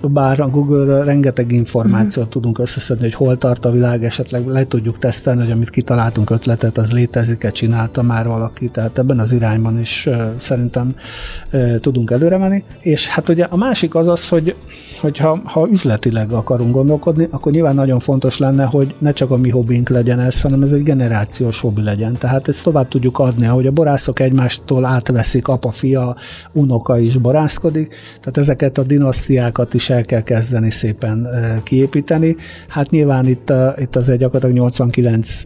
bár 0.00 0.40
a 0.40 0.48
Google-ről 0.48 1.04
rengeteg 1.04 1.52
információt 1.52 2.26
mm. 2.26 2.30
tudunk 2.30 2.58
összeszedni, 2.58 3.02
hogy 3.02 3.14
hol 3.14 3.38
tart 3.38 3.64
a 3.64 3.70
világ, 3.70 4.04
esetleg 4.04 4.46
le 4.46 4.66
tudjuk 4.66 4.98
tesztelni, 4.98 5.40
hogy 5.40 5.50
amit 5.50 5.70
kitaláltunk 5.70 6.30
ötletet, 6.40 6.78
az 6.78 6.92
létezik-e, 6.92 7.50
csinálta 7.50 8.02
már 8.02 8.26
valaki, 8.26 8.68
tehát 8.68 8.98
ebben 8.98 9.18
az 9.18 9.32
irányban 9.32 9.80
is 9.80 10.08
szerintem 10.36 10.94
tudunk 11.80 12.10
előre 12.10 12.36
menni. 12.36 12.64
És 12.80 13.08
hát 13.08 13.28
ugye 13.28 13.44
a 13.44 13.56
másik 13.56 13.94
az 13.94 14.06
az, 14.06 14.28
hogy 14.28 14.54
hogyha 15.00 15.40
ha 15.44 15.68
üzletileg 15.70 16.32
akarunk 16.32 16.74
gondolkodni, 16.74 17.28
akkor 17.30 17.52
nyilván 17.52 17.74
nagyon 17.74 17.98
fontos 17.98 18.38
lenne, 18.38 18.64
hogy 18.64 18.94
ne 18.98 19.12
csak 19.12 19.30
a 19.30 19.36
mi 19.36 19.48
hobbink 19.48 19.88
legyen 19.88 20.20
ez, 20.20 20.40
hanem 20.40 20.62
ez 20.62 20.72
egy 20.72 20.82
generációs 20.82 21.60
hobbi 21.60 21.82
legyen. 21.82 22.12
Tehát 22.12 22.48
ezt 22.48 22.62
tovább 22.62 22.88
tudjuk 22.88 23.18
adni, 23.18 23.46
ahogy 23.46 23.66
a 23.66 23.70
borászok 23.70 24.20
egymástól 24.20 24.84
átveszik, 24.84 25.48
apa, 25.48 25.70
fia, 25.70 26.16
unoka 26.52 26.98
is 26.98 27.16
borászkodik, 27.16 27.94
tehát 28.20 28.36
ezeket 28.36 28.78
a 28.78 28.82
dinasztiákat 28.82 29.74
is 29.74 29.90
el 29.90 30.02
kell 30.02 30.22
kezdeni 30.22 30.70
szépen 30.70 31.28
kiépíteni. 31.62 32.36
Hát 32.68 32.90
nyilván 32.90 33.26
itt, 33.26 33.52
itt 33.78 33.96
az 33.96 34.08
egy 34.08 34.18
gyakorlatilag 34.18 34.54
89 34.56 35.42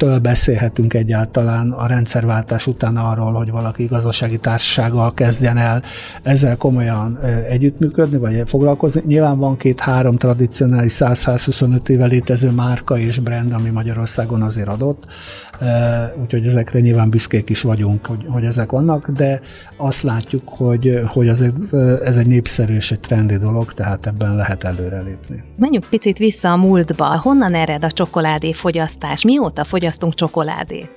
től 0.00 0.18
beszélhetünk 0.18 0.94
egyáltalán 0.94 1.70
a 1.70 1.86
rendszerváltás 1.86 2.66
után 2.66 2.96
arról, 2.96 3.32
hogy 3.32 3.50
valaki 3.50 3.84
gazdasági 3.84 4.38
társasággal 4.38 5.14
kezdjen 5.14 5.56
el 5.56 5.82
ezzel 6.22 6.56
komolyan 6.56 7.18
együttműködni, 7.48 8.18
vagy 8.18 8.42
foglalkozni. 8.46 9.02
Nyilván 9.06 9.38
van 9.38 9.56
két-három 9.56 10.16
tradicionális 10.16 10.94
100-125 10.98 11.88
éve 11.88 12.06
létező 12.06 12.50
márka 12.50 12.98
és 12.98 13.18
brand, 13.18 13.52
ami 13.52 13.68
Magyarországon 13.68 14.42
azért 14.42 14.68
adott, 14.68 15.06
úgyhogy 16.22 16.46
ezekre 16.46 16.80
nyilván 16.80 17.10
büszkék 17.10 17.50
is 17.50 17.62
vagyunk, 17.62 18.06
hogy, 18.06 18.24
hogy 18.28 18.44
ezek 18.44 18.70
vannak, 18.70 19.10
de 19.10 19.40
azt 19.76 20.02
látjuk, 20.02 20.48
hogy, 20.48 21.00
hogy 21.06 21.28
az, 21.28 21.44
ez 22.04 22.16
egy 22.16 22.26
népszerű 22.26 22.74
és 22.74 22.90
egy 22.90 23.00
trendi 23.00 23.36
dolog, 23.36 23.72
tehát 23.72 24.06
ebben 24.06 24.36
lehet 24.36 24.64
előrelépni. 24.64 25.42
Menjünk 25.58 25.86
picit 25.90 26.18
vissza 26.18 26.52
a 26.52 26.56
múltba. 26.56 27.20
Honnan 27.20 27.54
ered 27.54 27.84
a 27.84 27.90
csokoládé 27.90 28.52
fogyasztás? 28.52 29.24
Mióta 29.24 29.64
fogyasztunk 29.90 30.14
csokoládét? 30.14 30.90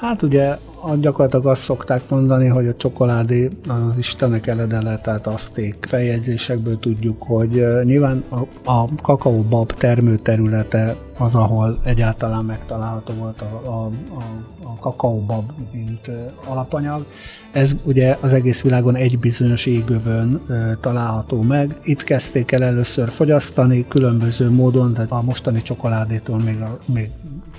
Hát 0.00 0.22
ugye 0.22 0.56
gyakorlatilag 1.00 1.46
azt 1.46 1.62
szokták 1.62 2.02
mondani, 2.08 2.46
hogy 2.46 2.66
a 2.66 2.76
csokoládé 2.76 3.48
az 3.68 3.98
Istenek 3.98 4.46
eledele, 4.46 4.98
tehát 4.98 5.26
azték 5.26 5.86
feljegyzésekből 5.88 6.78
tudjuk, 6.78 7.22
hogy 7.22 7.64
nyilván 7.82 8.24
a, 8.28 8.70
a 8.70 8.88
kakaóbab 9.02 9.72
termőterülete 9.72 10.96
az, 11.18 11.34
ahol 11.34 11.78
egyáltalán 11.84 12.44
megtalálható 12.44 13.14
volt 13.14 13.40
a, 13.40 13.60
a, 13.64 13.84
a, 14.14 14.22
a 14.62 14.74
kakaóbab, 14.80 15.52
mint 15.72 16.10
alapanyag. 16.44 17.06
Ez 17.52 17.74
ugye 17.84 18.16
az 18.20 18.32
egész 18.32 18.62
világon 18.62 18.94
egy 18.94 19.18
bizonyos 19.18 19.66
égövön 19.66 20.40
található 20.80 21.42
meg. 21.42 21.80
Itt 21.82 22.04
kezdték 22.04 22.52
el 22.52 22.62
először 22.62 23.10
fogyasztani 23.10 23.84
különböző 23.88 24.50
módon, 24.50 24.94
tehát 24.94 25.10
a 25.10 25.22
mostani 25.22 25.62
csokoládétól 25.62 26.38
még, 26.38 26.60
a, 26.60 26.78
még 26.84 27.10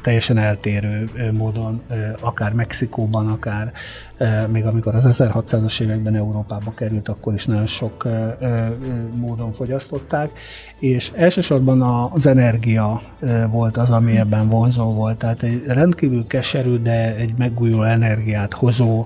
teljesen 0.02 0.38
eltérő 0.38 1.10
módon, 1.34 1.82
akár 2.20 2.54
Mexikóban, 2.54 3.28
akár 3.28 3.74
még 4.48 4.66
amikor 4.66 4.96
az 4.96 5.08
1600-as 5.10 5.82
években 5.82 6.16
Európába 6.16 6.74
került, 6.76 7.08
akkor 7.08 7.34
is 7.34 7.46
nagyon 7.46 7.68
sok 7.68 8.08
módon 9.16 9.54
fogyasztották, 9.54 10.32
és 10.80 11.12
elsősorban 11.16 11.82
az 12.14 12.26
energia 12.26 13.02
volt 13.50 13.78
az, 13.78 13.90
ami 13.90 14.18
ebben 14.18 14.48
vonzó 14.48 14.94
volt, 14.94 15.18
tehát 15.18 15.44
egy 15.44 15.64
rendkívül 15.68 16.28
keserű, 16.28 16.78
de 16.78 17.16
egy 17.16 17.34
megújuló 17.38 17.84
energiát 17.84 18.54
hozó 18.54 19.06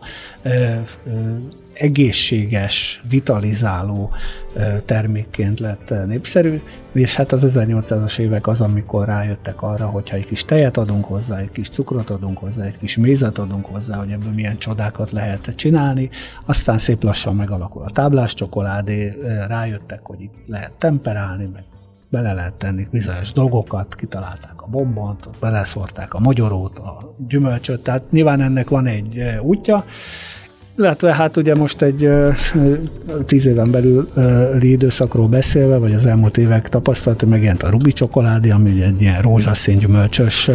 egészséges, 1.74 3.04
vitalizáló 3.10 4.12
termékként 4.86 5.60
lett 5.60 5.94
népszerű, 6.08 6.62
és 6.92 7.16
hát 7.16 7.32
az 7.32 7.54
1800-as 7.56 8.18
évek 8.18 8.48
az, 8.48 8.62
amikor 8.62 9.06
rájöttek 9.06 9.62
arra, 9.62 9.86
hogyha 9.86 10.16
egy 10.16 10.26
kis 10.26 10.46
tejet 10.46 10.78
adunk 10.78 11.06
hozzá, 11.06 11.38
egy 11.38 11.52
kis 11.52 11.70
cukrot 11.70 12.10
adunk 12.10 12.38
hozzá, 12.38 12.64
egy 12.64 12.78
kis 12.78 12.98
mézet 12.98 13.38
adunk 13.38 13.66
hozzá, 13.66 13.98
hogy 13.98 14.12
ebből 14.12 14.32
milyen 14.32 14.58
csodákat 14.58 15.12
lehet 15.12 15.54
csinálni, 15.56 16.10
aztán 16.46 16.78
szép 16.78 17.04
lassan 17.04 17.36
megalakul 17.36 17.84
a 17.84 17.92
táblás 17.92 18.34
csokoládé, 18.34 19.18
rájöttek, 19.48 20.00
hogy 20.04 20.22
itt 20.22 20.36
lehet 20.48 20.72
temperálni, 20.72 21.50
meg 21.54 21.64
bele 22.10 22.34
lehet 22.34 22.54
tenni 22.54 22.88
bizonyos 22.92 23.32
dolgokat, 23.32 23.96
kitalálták 23.96 24.62
a 24.62 24.68
bombont, 24.68 25.30
beleszórták 25.40 26.14
a 26.14 26.20
magyarót, 26.20 26.80
a 26.80 27.16
gyümölcsöt, 27.28 27.84
tehát 27.84 28.12
nyilván 28.12 28.42
ennek 28.42 28.70
van 28.70 28.86
egy 28.86 29.24
útja, 29.42 29.86
illetve 30.78 31.14
hát 31.14 31.38
ugye 31.38 31.56
most 31.56 31.82
egy 31.82 32.10
tíz 33.26 33.46
éven 33.46 33.68
belül 33.72 34.08
időszakról 34.60 35.28
beszélve, 35.28 35.78
vagy 35.78 35.94
az 35.94 36.06
elmúlt 36.06 36.38
évek 36.38 36.70
tapasztalata, 36.70 37.26
megjelent 37.26 37.64
a 37.64 37.70
Rubi 37.70 37.92
csokoládé, 37.92 38.50
ami 38.50 38.82
egy 38.82 39.02
ilyen 39.02 39.22
rózsaszín 39.22 39.78
gyümölcsös 39.78 40.52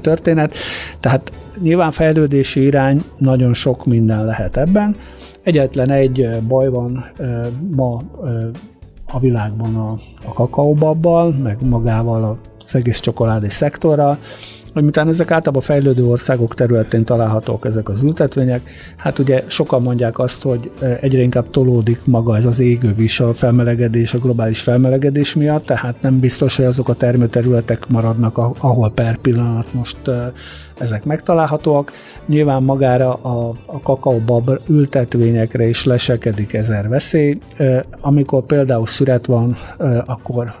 történet. 0.00 0.54
Tehát 1.00 1.32
nyilván 1.62 1.90
fejlődési 1.90 2.62
irány, 2.62 3.02
nagyon 3.18 3.54
sok 3.54 3.86
minden 3.86 4.24
lehet 4.24 4.56
ebben. 4.56 4.96
Egyetlen 5.42 5.90
egy 5.90 6.28
baj 6.48 6.68
van 6.68 7.04
ma 7.76 8.02
a 9.12 9.20
világban 9.20 9.76
a, 9.76 9.90
a 10.24 10.32
kakaóbabbal, 10.32 11.32
meg 11.42 11.56
magával 11.68 12.38
az 12.64 12.74
egész 12.74 13.00
csokoládé 13.00 13.48
szektorral, 13.48 14.18
hogy 14.72 14.82
miután 14.82 15.08
ezek 15.08 15.30
általában 15.30 15.62
fejlődő 15.62 16.04
országok 16.04 16.54
területén 16.54 17.04
találhatók 17.04 17.66
ezek 17.66 17.88
az 17.88 18.02
ültetvények, 18.02 18.60
hát 18.96 19.18
ugye 19.18 19.44
sokan 19.46 19.82
mondják 19.82 20.18
azt, 20.18 20.42
hogy 20.42 20.70
egyre 21.00 21.20
inkább 21.20 21.50
tolódik 21.50 22.00
maga 22.04 22.36
ez 22.36 22.44
az 22.44 22.60
égővis 22.60 23.20
a 23.20 23.34
felmelegedés, 23.34 24.14
a 24.14 24.18
globális 24.18 24.60
felmelegedés 24.60 25.34
miatt, 25.34 25.66
tehát 25.66 25.96
nem 26.00 26.18
biztos, 26.18 26.56
hogy 26.56 26.64
azok 26.64 26.88
a 26.88 26.94
termőterületek 26.94 27.88
maradnak, 27.88 28.38
ahol 28.38 28.90
per 28.90 29.16
pillanat 29.16 29.72
most 29.72 29.98
ezek 30.78 31.04
megtalálhatóak. 31.04 31.92
Nyilván 32.26 32.62
magára 32.62 33.14
a, 33.14 33.54
a 33.66 33.80
kakaóbab 33.80 34.50
ültetvényekre 34.68 35.68
is 35.68 35.84
leselkedik 35.84 36.52
ezer 36.52 36.88
veszély. 36.88 37.38
Amikor 38.00 38.44
például 38.44 38.86
szüret 38.86 39.26
van, 39.26 39.56
akkor 40.04 40.54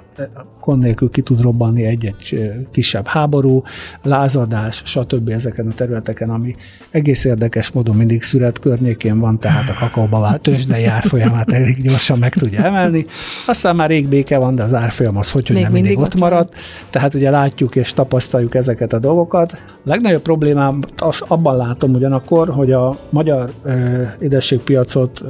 gond 0.60 0.82
nélkül 0.82 1.10
ki 1.10 1.20
tud 1.20 1.40
robbanni 1.40 1.84
egy-egy 1.84 2.52
kisebb 2.70 3.06
háború, 3.06 3.62
lázadás, 4.02 4.82
stb. 4.84 5.28
ezeken 5.28 5.66
a 5.66 5.74
területeken, 5.74 6.30
ami 6.30 6.54
egész 6.90 7.24
érdekes 7.24 7.70
módon 7.70 7.96
mindig 7.96 8.22
szület 8.22 8.58
környékén 8.58 9.18
van, 9.20 9.38
tehát 9.38 9.68
a 9.68 9.74
kakaóba 9.80 10.20
vált 10.20 10.40
tőzsdei 10.40 10.84
árfolyamát 10.84 11.52
elég 11.60 11.82
gyorsan 11.82 12.18
meg 12.18 12.34
tudja 12.34 12.64
emelni. 12.64 13.06
Aztán 13.46 13.76
már 13.76 13.88
rég 13.88 14.08
béke 14.08 14.38
van, 14.38 14.54
de 14.54 14.62
az 14.62 14.74
árfolyam 14.74 15.16
az 15.16 15.30
hogy, 15.30 15.46
hogy 15.46 15.60
nem 15.60 15.72
mindig, 15.72 15.96
mindig 15.96 16.04
ott 16.04 16.18
maradt. 16.18 16.54
Tehát 16.90 17.14
ugye 17.14 17.30
látjuk 17.30 17.76
és 17.76 17.92
tapasztaljuk 17.92 18.54
ezeket 18.54 18.92
a 18.92 18.98
dolgokat. 18.98 19.52
A 19.52 19.80
legnagyobb 19.84 20.22
problémám 20.22 20.80
az 20.96 21.22
abban 21.28 21.56
látom 21.56 21.94
ugyanakkor, 21.94 22.48
hogy 22.48 22.72
a 22.72 22.96
magyar 23.10 23.50
ö, 23.62 24.02
édességpiacot 24.20 25.24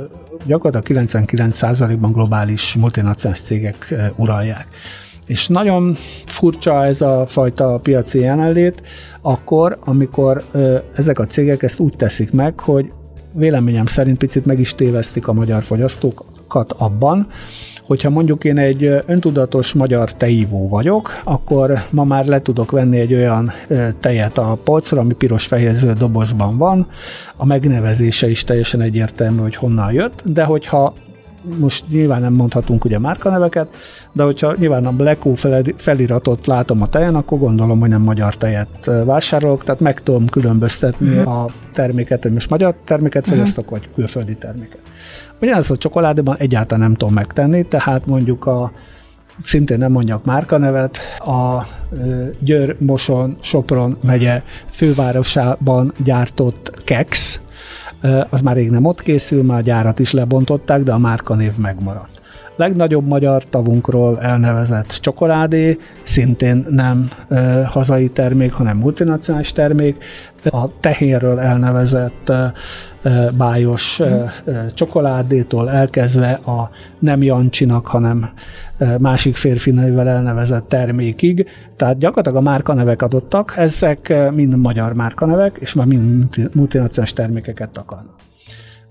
gyakorlatilag 0.47 1.06
99%-ban 1.06 2.12
globális 2.12 2.75
multinacionális 2.75 3.42
cégek 3.42 3.94
uralják. 4.16 4.66
És 5.26 5.49
nagyon 5.49 5.97
furcsa 6.25 6.85
ez 6.85 7.00
a 7.00 7.26
fajta 7.26 7.78
piaci 7.82 8.18
jelenlét, 8.18 8.82
akkor, 9.20 9.78
amikor 9.85 10.42
ö, 10.52 10.78
ezek 10.94 11.18
a 11.18 11.26
cégek 11.26 11.62
ezt 11.62 11.78
úgy 11.78 11.97
teszik 11.97 12.32
meg, 12.32 12.61
hogy 12.61 12.92
véleményem 13.32 13.87
szerint 13.87 14.18
picit 14.18 14.47
meg 14.47 14.61
is 14.61 14.75
tévesztik 14.75 15.28
a 15.28 15.32
magyar 15.32 15.62
fogyasztókat 15.62 16.73
abban, 16.73 17.28
hogyha 17.90 18.11
mondjuk 18.11 18.44
én 18.44 18.59
egy 18.59 18.85
öntudatos 19.06 19.73
magyar 19.73 20.12
teívó 20.12 20.68
vagyok, 20.68 21.20
akkor 21.25 21.82
ma 21.90 22.04
már 22.04 22.26
le 22.26 22.42
tudok 22.42 22.70
venni 22.70 22.99
egy 22.99 23.14
olyan 23.14 23.52
tejet 24.00 24.38
a 24.38 24.59
polcra, 24.64 25.00
ami 25.00 25.14
piros-fehér 25.14 25.94
dobozban 25.94 26.59
van, 26.59 26.87
a 27.37 27.44
megnevezése 27.44 28.30
is 28.30 28.44
teljesen 28.44 28.80
egyértelmű, 28.80 29.40
hogy 29.40 29.54
honnan 29.54 29.92
jött, 29.92 30.23
de 30.25 30.44
hogyha 30.44 30.94
most 31.61 31.85
nyilván 31.88 32.20
nem 32.20 32.32
mondhatunk 32.32 32.85
ugye 32.85 32.99
márkaneveket, 32.99 33.68
de 34.12 34.23
hogyha 34.23 34.54
nyilván 34.59 34.87
a 34.87 34.92
Black 34.92 35.23
feliratot 35.76 36.47
látom 36.47 36.82
a 36.82 36.88
tejen, 36.88 37.14
akkor 37.14 37.38
gondolom, 37.38 37.80
hogy 37.80 37.88
nem 37.88 38.02
magyar 38.02 38.37
tejet 38.37 38.90
vásárolok, 39.04 39.64
tehát 39.64 39.80
meg 39.80 40.02
tudom 40.02 40.26
különböztetni 40.26 41.16
uh-huh. 41.16 41.42
a 41.42 41.49
terméket, 41.73 42.23
hogy 42.23 42.32
most 42.32 42.50
magyar 42.50 42.75
terméket 42.85 43.23
uh-huh. 43.23 43.38
fogyasztok, 43.38 43.70
vagy 43.70 43.88
külföldi 43.94 44.35
terméket. 44.35 44.89
Ugyanezt 45.40 45.70
a 45.70 45.76
csokoládéban? 45.76 46.37
Egyáltalán 46.37 46.85
nem 46.88 46.94
tudom 46.94 47.14
megtenni, 47.14 47.62
tehát 47.62 48.06
mondjuk 48.06 48.47
a 48.47 48.73
szintén 49.44 49.78
nem 49.78 49.92
mondjak 49.92 50.25
márkanevet, 50.25 50.99
a 51.18 51.66
Győr, 52.38 52.76
Moson, 52.78 53.37
Sopron 53.40 53.97
megye 54.02 54.42
fővárosában 54.70 55.92
gyártott 56.04 56.82
keks, 56.85 57.40
az 58.30 58.40
már 58.40 58.56
rég 58.56 58.70
nem 58.70 58.85
ott 58.85 59.02
készül, 59.02 59.42
már 59.42 59.59
a 59.59 59.62
gyárat 59.62 59.99
is 59.99 60.12
lebontották, 60.12 60.82
de 60.82 60.92
a 60.92 60.99
márkanév 60.99 61.56
megmaradt 61.56 62.19
legnagyobb 62.60 63.06
magyar 63.06 63.44
tavunkról 63.44 64.20
elnevezett 64.20 64.88
csokoládé, 64.88 65.78
szintén 66.02 66.66
nem 66.70 67.10
ö, 67.28 67.62
hazai 67.64 68.08
termék, 68.08 68.52
hanem 68.52 68.76
multinacionális 68.76 69.52
termék, 69.52 70.04
a 70.44 70.78
tehénről 70.80 71.38
elnevezett 71.38 72.28
ö, 72.28 72.46
bájos 73.36 74.00
ö, 74.00 74.24
csokoládétól 74.74 75.70
elkezdve 75.70 76.30
a 76.32 76.70
nem 76.98 77.22
Jancsinak, 77.22 77.86
hanem 77.86 78.30
másik 78.98 79.36
férfi 79.36 79.70
nevével 79.70 80.08
elnevezett 80.08 80.68
termékig. 80.68 81.46
Tehát 81.76 81.98
gyakorlatilag 81.98 82.38
a 82.38 82.50
márkanevek 82.50 83.02
adottak, 83.02 83.54
ezek 83.56 84.14
mind 84.34 84.56
magyar 84.56 84.92
márkanevek, 84.92 85.56
és 85.60 85.72
már 85.72 85.86
mind 85.86 86.50
multinacionális 86.54 87.12
termékeket 87.12 87.78
akarnak. 87.78 88.14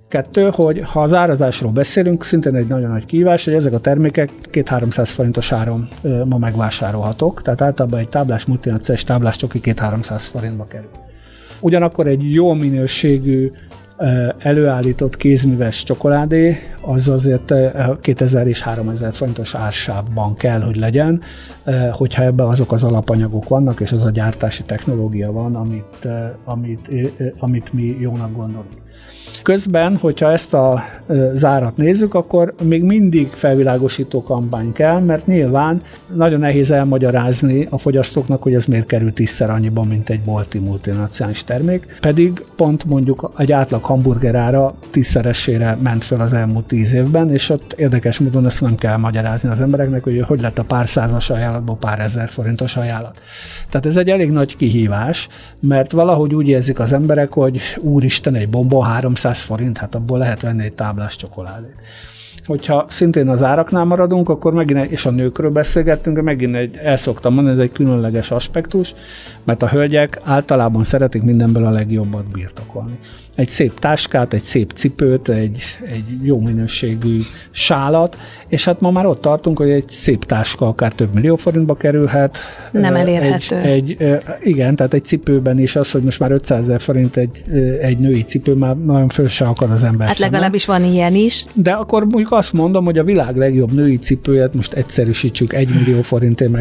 Kettő, 0.09 0.49
hogy 0.53 0.81
ha 0.83 1.01
az 1.01 1.13
árazásról 1.13 1.71
beszélünk, 1.71 2.23
szintén 2.23 2.55
egy 2.55 2.67
nagyon 2.67 2.89
nagy 2.89 3.05
kívás, 3.05 3.45
hogy 3.45 3.53
ezek 3.53 3.73
a 3.73 3.79
termékek 3.79 4.31
2-300 4.51 5.09
forintos 5.13 5.51
áron 5.51 5.87
ma 6.25 6.37
megvásárolhatók, 6.37 7.41
tehát 7.41 7.61
általában 7.61 7.99
egy 7.99 8.09
táblás 8.09 8.45
multinacionális 8.45 9.03
táblás 9.03 9.35
csoki 9.35 9.59
2-300 9.63 10.27
forintba 10.31 10.63
kerül. 10.63 10.89
Ugyanakkor 11.59 12.07
egy 12.07 12.33
jó 12.33 12.53
minőségű 12.53 13.51
előállított 14.37 15.17
kézműves 15.17 15.83
csokoládé, 15.83 16.57
az 16.81 17.07
azért 17.07 17.53
2000 18.01 18.47
és 18.47 18.61
3000 18.61 19.13
forintos 19.13 19.55
ársávban 19.55 20.35
kell, 20.35 20.61
hogy 20.61 20.75
legyen, 20.75 21.21
hogyha 21.91 22.23
ebben 22.23 22.47
azok 22.47 22.71
az 22.71 22.83
alapanyagok 22.83 23.47
vannak, 23.47 23.79
és 23.79 23.91
az 23.91 24.03
a 24.03 24.09
gyártási 24.09 24.63
technológia 24.63 25.31
van, 25.31 25.55
amit, 25.55 26.07
amit, 26.45 26.89
amit 27.39 27.73
mi 27.73 27.97
jónak 27.99 28.35
gondolunk. 28.35 28.87
Közben, 29.43 29.97
hogyha 29.97 30.31
ezt 30.31 30.53
a 30.53 30.83
zárat 31.33 31.77
nézzük, 31.77 32.13
akkor 32.13 32.53
még 32.63 32.83
mindig 32.83 33.27
felvilágosító 33.27 34.23
kampány 34.23 34.71
kell, 34.71 34.99
mert 34.99 35.27
nyilván 35.27 35.81
nagyon 36.15 36.39
nehéz 36.39 36.71
elmagyarázni 36.71 37.67
a 37.69 37.77
fogyasztóknak, 37.77 38.43
hogy 38.43 38.53
ez 38.53 38.65
miért 38.65 38.85
kerül 38.85 39.13
tízszer 39.13 39.49
annyiban, 39.49 39.87
mint 39.87 40.09
egy 40.09 40.21
bolti 40.21 40.57
multinacionális 40.59 41.43
termék, 41.43 41.97
pedig 41.99 42.43
pont 42.55 42.85
mondjuk 42.85 43.31
egy 43.37 43.51
átlag 43.51 43.83
hamburgerára 43.83 44.75
tízszeresére 44.89 45.77
ment 45.81 46.03
fel 46.03 46.19
az 46.19 46.33
elmúlt 46.33 46.65
tíz 46.65 46.93
évben, 46.93 47.33
és 47.33 47.49
ott 47.49 47.73
érdekes 47.77 48.19
módon 48.19 48.45
ezt 48.45 48.61
nem 48.61 48.75
kell 48.75 48.97
magyarázni 48.97 49.49
az 49.49 49.61
embereknek, 49.61 50.03
hogy 50.03 50.21
hogy 50.27 50.41
lett 50.41 50.59
a 50.59 50.63
pár 50.63 50.87
százas 50.87 51.29
ajánlatból 51.29 51.77
pár 51.79 51.99
ezer 51.99 52.29
forintos 52.29 52.75
ajánlat. 52.75 53.21
Tehát 53.69 53.85
ez 53.85 53.97
egy 53.97 54.09
elég 54.09 54.31
nagy 54.31 54.55
kihívás, 54.55 55.27
mert 55.59 55.91
valahogy 55.91 56.33
úgy 56.33 56.47
érzik 56.47 56.79
az 56.79 56.93
emberek, 56.93 57.33
hogy 57.33 57.59
úristen, 57.77 58.35
egy 58.35 58.49
bomba 58.49 58.77
300 58.89 59.41
forint, 59.41 59.77
hát 59.77 59.95
abból 59.95 60.17
lehet 60.17 60.41
venni 60.41 60.63
egy 60.63 60.73
táblás 60.73 61.15
csokoládét. 61.15 61.81
Hogyha 62.49 62.85
szintén 62.87 63.27
az 63.29 63.43
áraknál 63.43 63.85
maradunk, 63.85 64.29
akkor 64.29 64.53
megint, 64.53 64.91
és 64.91 65.05
a 65.05 65.11
nőkről 65.11 65.51
beszélgettünk, 65.51 66.21
megint 66.21 66.55
egy, 66.55 66.75
el 66.83 66.97
szoktam 66.97 67.33
mondani, 67.33 67.55
ez 67.55 67.63
egy 67.63 67.71
különleges 67.71 68.31
aspektus, 68.31 68.93
mert 69.43 69.63
a 69.63 69.67
hölgyek 69.67 70.19
általában 70.23 70.83
szeretik 70.83 71.21
mindenből 71.21 71.65
a 71.65 71.69
legjobbat 71.69 72.25
birtokolni 72.31 72.99
egy 73.39 73.47
szép 73.47 73.79
táskát, 73.79 74.33
egy 74.33 74.43
szép 74.43 74.71
cipőt, 74.71 75.29
egy, 75.29 75.61
egy 75.91 76.03
jó 76.21 76.39
minőségű 76.39 77.19
sálat, 77.51 78.17
és 78.47 78.65
hát 78.65 78.81
ma 78.81 78.91
már 78.91 79.05
ott 79.05 79.21
tartunk, 79.21 79.57
hogy 79.57 79.69
egy 79.69 79.89
szép 79.89 80.25
táska 80.25 80.67
akár 80.67 80.93
több 80.93 81.13
millió 81.13 81.35
forintba 81.35 81.75
kerülhet. 81.75 82.37
Nem 82.71 82.95
elérhető. 82.95 83.55
Egy, 83.55 83.95
egy, 83.99 84.17
igen, 84.43 84.75
tehát 84.75 84.93
egy 84.93 85.03
cipőben 85.03 85.59
is 85.59 85.75
az, 85.75 85.91
hogy 85.91 86.01
most 86.01 86.19
már 86.19 86.31
500 86.31 86.63
ezer 86.63 86.81
forint 86.81 87.17
egy, 87.17 87.43
egy 87.81 87.97
női 87.97 88.23
cipő, 88.23 88.53
már 88.53 88.75
nagyon 88.75 89.09
föl 89.09 89.27
se 89.27 89.45
akar 89.45 89.71
az 89.71 89.83
ember. 89.83 90.07
Hát 90.07 90.17
legalábbis 90.17 90.65
van 90.65 90.83
ilyen 90.83 91.15
is. 91.15 91.45
De 91.53 91.71
akkor 91.71 92.05
mondjuk 92.05 92.31
azt 92.39 92.53
mondom, 92.53 92.85
hogy 92.85 92.97
a 92.97 93.03
világ 93.03 93.37
legjobb 93.37 93.73
női 93.73 93.97
cipőjét 93.97 94.53
most 94.53 94.73
egyszerűsítsük, 94.73 95.53
egy 95.53 95.69
millió 95.69 96.01
forintért 96.01 96.51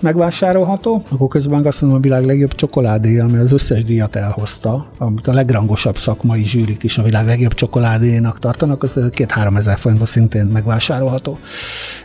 megvásárolható, 0.00 1.04
akkor 1.08 1.28
közben 1.28 1.66
azt 1.66 1.80
mondom, 1.80 1.98
a 1.98 2.02
világ 2.02 2.24
legjobb 2.24 2.54
csokoládé, 2.54 3.18
ami 3.18 3.38
az 3.38 3.52
összes 3.52 3.84
díjat 3.84 4.16
elhozta, 4.16 4.86
amit 4.98 5.26
a 5.26 5.32
legrangosabb 5.32 5.96
szak 5.96 6.12
szakmai 6.12 6.44
zsűrik 6.44 6.82
is 6.82 6.98
a 6.98 7.02
világ 7.02 7.26
legjobb 7.26 7.54
csokoládénak 7.54 8.38
tartanak, 8.38 8.82
az 8.82 8.98
két-három 9.10 9.56
ezer 9.56 9.78
forintban 9.78 10.06
szintén 10.06 10.46
megvásárolható. 10.46 11.38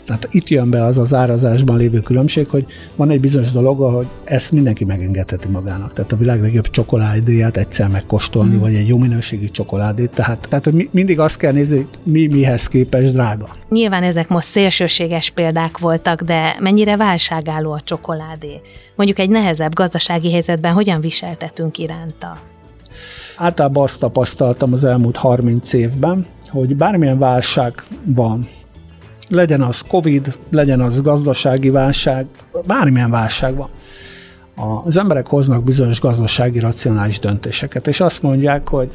Tehát 0.06 0.28
itt 0.32 0.48
jön 0.48 0.70
be 0.70 0.84
az 0.84 0.98
az 0.98 1.14
árazásban 1.14 1.78
lévő 1.78 2.00
különbség, 2.00 2.48
hogy 2.48 2.66
van 2.96 3.10
egy 3.10 3.20
bizonyos 3.20 3.52
dolog, 3.52 3.78
hogy 3.78 4.08
ezt 4.24 4.52
mindenki 4.52 4.86
megengedheti 4.86 5.48
magának. 5.48 5.94
Tehát 5.94 6.12
a 6.12 6.18
világ 6.18 6.42
legjobb 6.42 6.70
csokoládéját 6.70 7.58
egyszer 7.58 7.88
megkóstolni, 7.88 8.56
mm. 8.56 8.60
vagy 8.60 8.76
egy 8.76 8.88
jó 8.88 8.98
minőségű 8.98 9.46
csokoládét. 9.46 10.10
Tehát, 10.10 10.48
tehát 10.50 10.66
hogy 10.66 10.90
mindig 10.92 11.20
azt 11.20 11.38
kell 11.38 11.52
nézni, 11.52 11.76
hogy 11.76 11.88
mi 12.04 12.28
mihez 12.28 12.68
képes 12.68 13.12
drága. 13.18 13.48
Nyilván 13.70 14.04
ezek 14.04 14.28
most 14.28 14.48
szélsőséges 14.48 15.30
példák 15.30 15.78
voltak, 15.78 16.22
de 16.22 16.56
mennyire 16.60 16.98
válságálló 16.98 17.72
a 17.72 17.82
csokoládé? 17.82 18.62
Mondjuk 18.96 19.20
egy 19.20 19.30
nehezebb 19.30 19.74
gazdasági 19.74 20.32
helyzetben 20.32 20.74
hogyan 20.74 21.02
viseltetünk 21.02 21.78
iránta? 21.78 22.38
Általában 23.38 23.84
azt 23.84 24.00
tapasztaltam 24.00 24.74
az 24.74 24.84
elmúlt 24.84 25.16
30 25.16 25.74
évben, 25.74 26.26
hogy 26.50 26.76
bármilyen 26.76 27.20
válság 27.20 27.84
van, 28.06 28.48
legyen 29.28 29.62
az 29.62 29.82
Covid, 29.82 30.38
legyen 30.50 30.82
az 30.82 31.02
gazdasági 31.02 31.70
válság, 31.70 32.26
bármilyen 32.66 33.10
válság 33.10 33.56
van, 33.56 33.70
az 34.84 34.98
emberek 34.98 35.28
hoznak 35.28 35.64
bizonyos 35.64 36.00
gazdasági 36.00 36.60
racionális 36.60 37.20
döntéseket, 37.20 37.88
és 37.88 38.00
azt 38.00 38.22
mondják, 38.22 38.68
hogy 38.68 38.92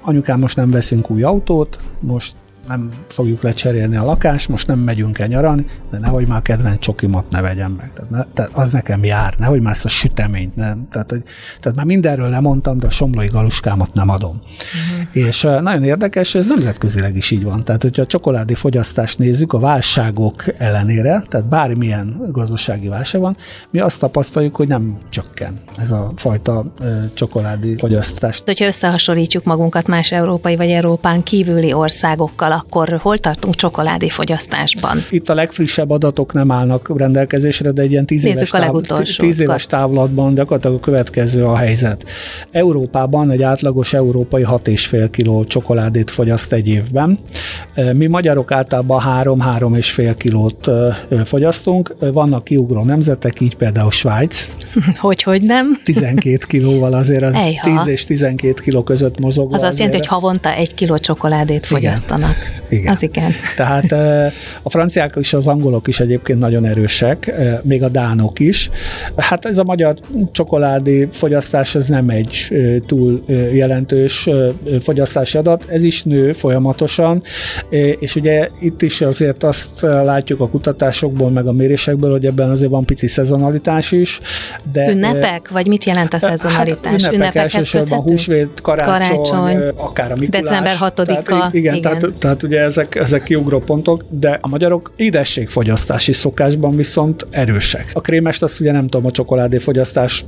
anyukám, 0.00 0.40
most 0.40 0.56
nem 0.56 0.70
veszünk 0.70 1.10
új 1.10 1.22
autót, 1.22 1.78
most 2.00 2.34
nem 2.68 2.90
fogjuk 3.08 3.42
lecserélni 3.42 3.96
a 3.96 4.04
lakást, 4.04 4.48
most 4.48 4.66
nem 4.66 4.78
megyünk 4.78 5.18
el 5.18 5.26
nyaralni, 5.26 5.64
de 5.90 5.98
nehogy 5.98 6.26
már 6.26 6.42
kedvenc 6.42 6.80
csokimat 6.80 7.30
ne 7.30 7.40
vegyem 7.40 7.72
meg. 7.72 7.92
Tehát, 7.92 8.10
ne, 8.10 8.24
tehát 8.32 8.50
az 8.54 8.70
nekem 8.72 9.04
jár, 9.04 9.34
nehogy 9.38 9.60
már 9.60 9.72
ezt 9.72 9.84
a 9.84 9.88
süteményt 9.88 10.56
nem. 10.56 10.88
Tehát, 10.90 11.10
hogy, 11.10 11.22
tehát 11.60 11.76
már 11.76 11.86
mindenről 11.86 12.28
lemondtam, 12.28 12.78
de 12.78 12.86
a 12.86 12.90
somlói 12.90 13.26
galuskámat 13.26 13.94
nem 13.94 14.08
adom. 14.08 14.42
Uh-huh. 14.42 15.26
És 15.26 15.44
uh, 15.44 15.60
nagyon 15.60 15.82
érdekes, 15.82 16.34
ez 16.34 16.46
nemzetközileg 16.46 17.16
is 17.16 17.30
így 17.30 17.44
van. 17.44 17.64
Tehát, 17.64 17.82
hogyha 17.82 18.02
a 18.02 18.06
csokoládé 18.06 18.54
fogyasztást 18.54 19.18
nézzük, 19.18 19.52
a 19.52 19.58
válságok 19.58 20.44
ellenére, 20.58 21.24
tehát 21.28 21.48
bármilyen 21.48 22.28
gazdasági 22.32 22.88
válság 22.88 23.20
van, 23.20 23.36
mi 23.70 23.78
azt 23.78 23.98
tapasztaljuk, 23.98 24.56
hogy 24.56 24.68
nem 24.68 24.98
csökken 25.08 25.58
ez 25.76 25.90
a 25.90 26.12
fajta 26.16 26.72
uh, 26.80 27.12
csokoládé 27.14 27.74
fogyasztás. 27.78 28.42
Hogyha 28.44 28.66
összehasonlítjuk 28.66 29.44
magunkat 29.44 29.86
más 29.86 30.12
európai 30.12 30.56
vagy 30.56 30.70
Európán 30.70 31.22
kívüli 31.22 31.72
országokkal, 31.72 32.52
akkor 32.54 32.98
hol 33.02 33.18
tartunk 33.18 33.54
csokoládé 33.54 34.08
fogyasztásban? 34.08 35.04
Itt 35.10 35.28
a 35.28 35.34
legfrissebb 35.34 35.90
adatok 35.90 36.32
nem 36.32 36.50
állnak 36.50 36.98
rendelkezésre, 36.98 37.70
de 37.70 37.82
egy 37.82 37.90
ilyen 37.90 38.06
tíz 38.06 38.24
éves, 38.24 38.50
táv, 38.50 38.80
tíz 39.16 39.40
éves 39.40 39.66
távlatban 39.66 40.34
gyakorlatilag 40.34 40.76
a 40.76 40.80
következő 40.80 41.44
a 41.44 41.56
helyzet. 41.56 42.04
Európában 42.50 43.30
egy 43.30 43.42
átlagos 43.42 43.92
európai 43.92 44.44
6,5 44.48 45.08
kg 45.10 45.46
csokoládét 45.46 46.10
fogyaszt 46.10 46.52
egy 46.52 46.68
évben. 46.68 47.18
Mi 47.92 48.06
magyarok 48.06 48.52
általában 48.52 49.02
3-3,5 49.22 50.14
kilót 50.18 50.70
fogyasztunk. 51.24 51.94
Vannak 51.98 52.44
kiugró 52.44 52.84
nemzetek, 52.84 53.40
így 53.40 53.56
például 53.56 53.90
Svájc. 53.90 54.50
Hogy, 55.04 55.22
hogy 55.22 55.42
nem? 55.42 55.76
12 55.84 56.36
kilóval 56.46 56.92
azért 56.92 57.22
az 57.22 57.34
Ejha. 57.34 57.84
10 57.84 57.86
és 57.86 58.04
12 58.04 58.52
kiló 58.62 58.82
között 58.82 59.18
mozog. 59.20 59.54
Az 59.54 59.62
azt 59.62 59.78
jelenti, 59.78 59.98
hogy 59.98 60.06
havonta 60.06 60.54
egy 60.54 60.74
kiló 60.74 60.98
csokoládét 60.98 61.66
fogyasztanak. 61.66 62.43
Igen. 62.68 62.92
Az 62.94 63.02
igen. 63.02 63.32
Tehát 63.56 63.92
a 64.62 64.70
franciák 64.70 65.14
és 65.20 65.34
az 65.34 65.46
angolok 65.46 65.88
is 65.88 66.00
egyébként 66.00 66.38
nagyon 66.38 66.64
erősek, 66.64 67.32
még 67.62 67.82
a 67.82 67.88
dánok 67.88 68.38
is. 68.38 68.70
Hát 69.16 69.44
ez 69.44 69.58
a 69.58 69.64
magyar 69.64 69.94
csokoládé 70.32 71.08
fogyasztás, 71.12 71.74
ez 71.74 71.86
nem 71.86 72.08
egy 72.08 72.48
túl 72.86 73.24
jelentős 73.52 74.28
fogyasztási 74.82 75.38
adat, 75.38 75.66
ez 75.68 75.82
is 75.82 76.02
nő 76.02 76.32
folyamatosan, 76.32 77.22
és 77.98 78.14
ugye 78.14 78.48
itt 78.60 78.82
is 78.82 79.00
azért 79.00 79.42
azt 79.42 79.80
látjuk 79.80 80.40
a 80.40 80.48
kutatásokból, 80.48 81.30
meg 81.30 81.46
a 81.46 81.52
mérésekből, 81.52 82.10
hogy 82.10 82.26
ebben 82.26 82.50
azért 82.50 82.70
van 82.70 82.84
pici 82.84 83.06
szezonalitás 83.06 83.92
is. 83.92 84.20
De, 84.72 84.90
ünnepek? 84.90 85.48
Vagy 85.50 85.66
mit 85.66 85.84
jelent 85.84 86.14
a 86.14 86.18
hát 86.20 86.30
szezonalitás? 86.30 86.84
Hát 86.84 86.92
ünnepek 86.92 87.12
Ünnepekhez 87.14 87.54
elsősorban 87.54 87.88
köthető? 87.88 88.10
húsvét, 88.10 88.60
karácsony, 88.62 89.16
karácsony, 89.16 89.72
akár 89.76 90.12
a 90.12 90.16
Mikulás. 90.16 90.42
December 90.42 90.76
6-a. 90.80 91.02
Tehát, 91.04 91.54
igen, 91.54 91.74
igen. 91.74 91.80
Tehát, 91.80 92.14
tehát 92.18 92.33
ugye 92.42 92.60
ezek, 92.60 92.94
ezek 92.94 93.22
kiugró 93.22 93.58
pontok, 93.58 94.02
de 94.08 94.38
a 94.42 94.48
magyarok 94.48 94.92
édességfogyasztási 94.96 96.12
szokásban 96.12 96.76
viszont 96.76 97.26
erősek. 97.30 97.90
A 97.92 98.00
krémest 98.00 98.42
azt 98.42 98.60
ugye 98.60 98.72
nem 98.72 98.86
tudom, 98.86 99.06
a 99.06 99.10
csokoládéfogyasztás, 99.10 100.24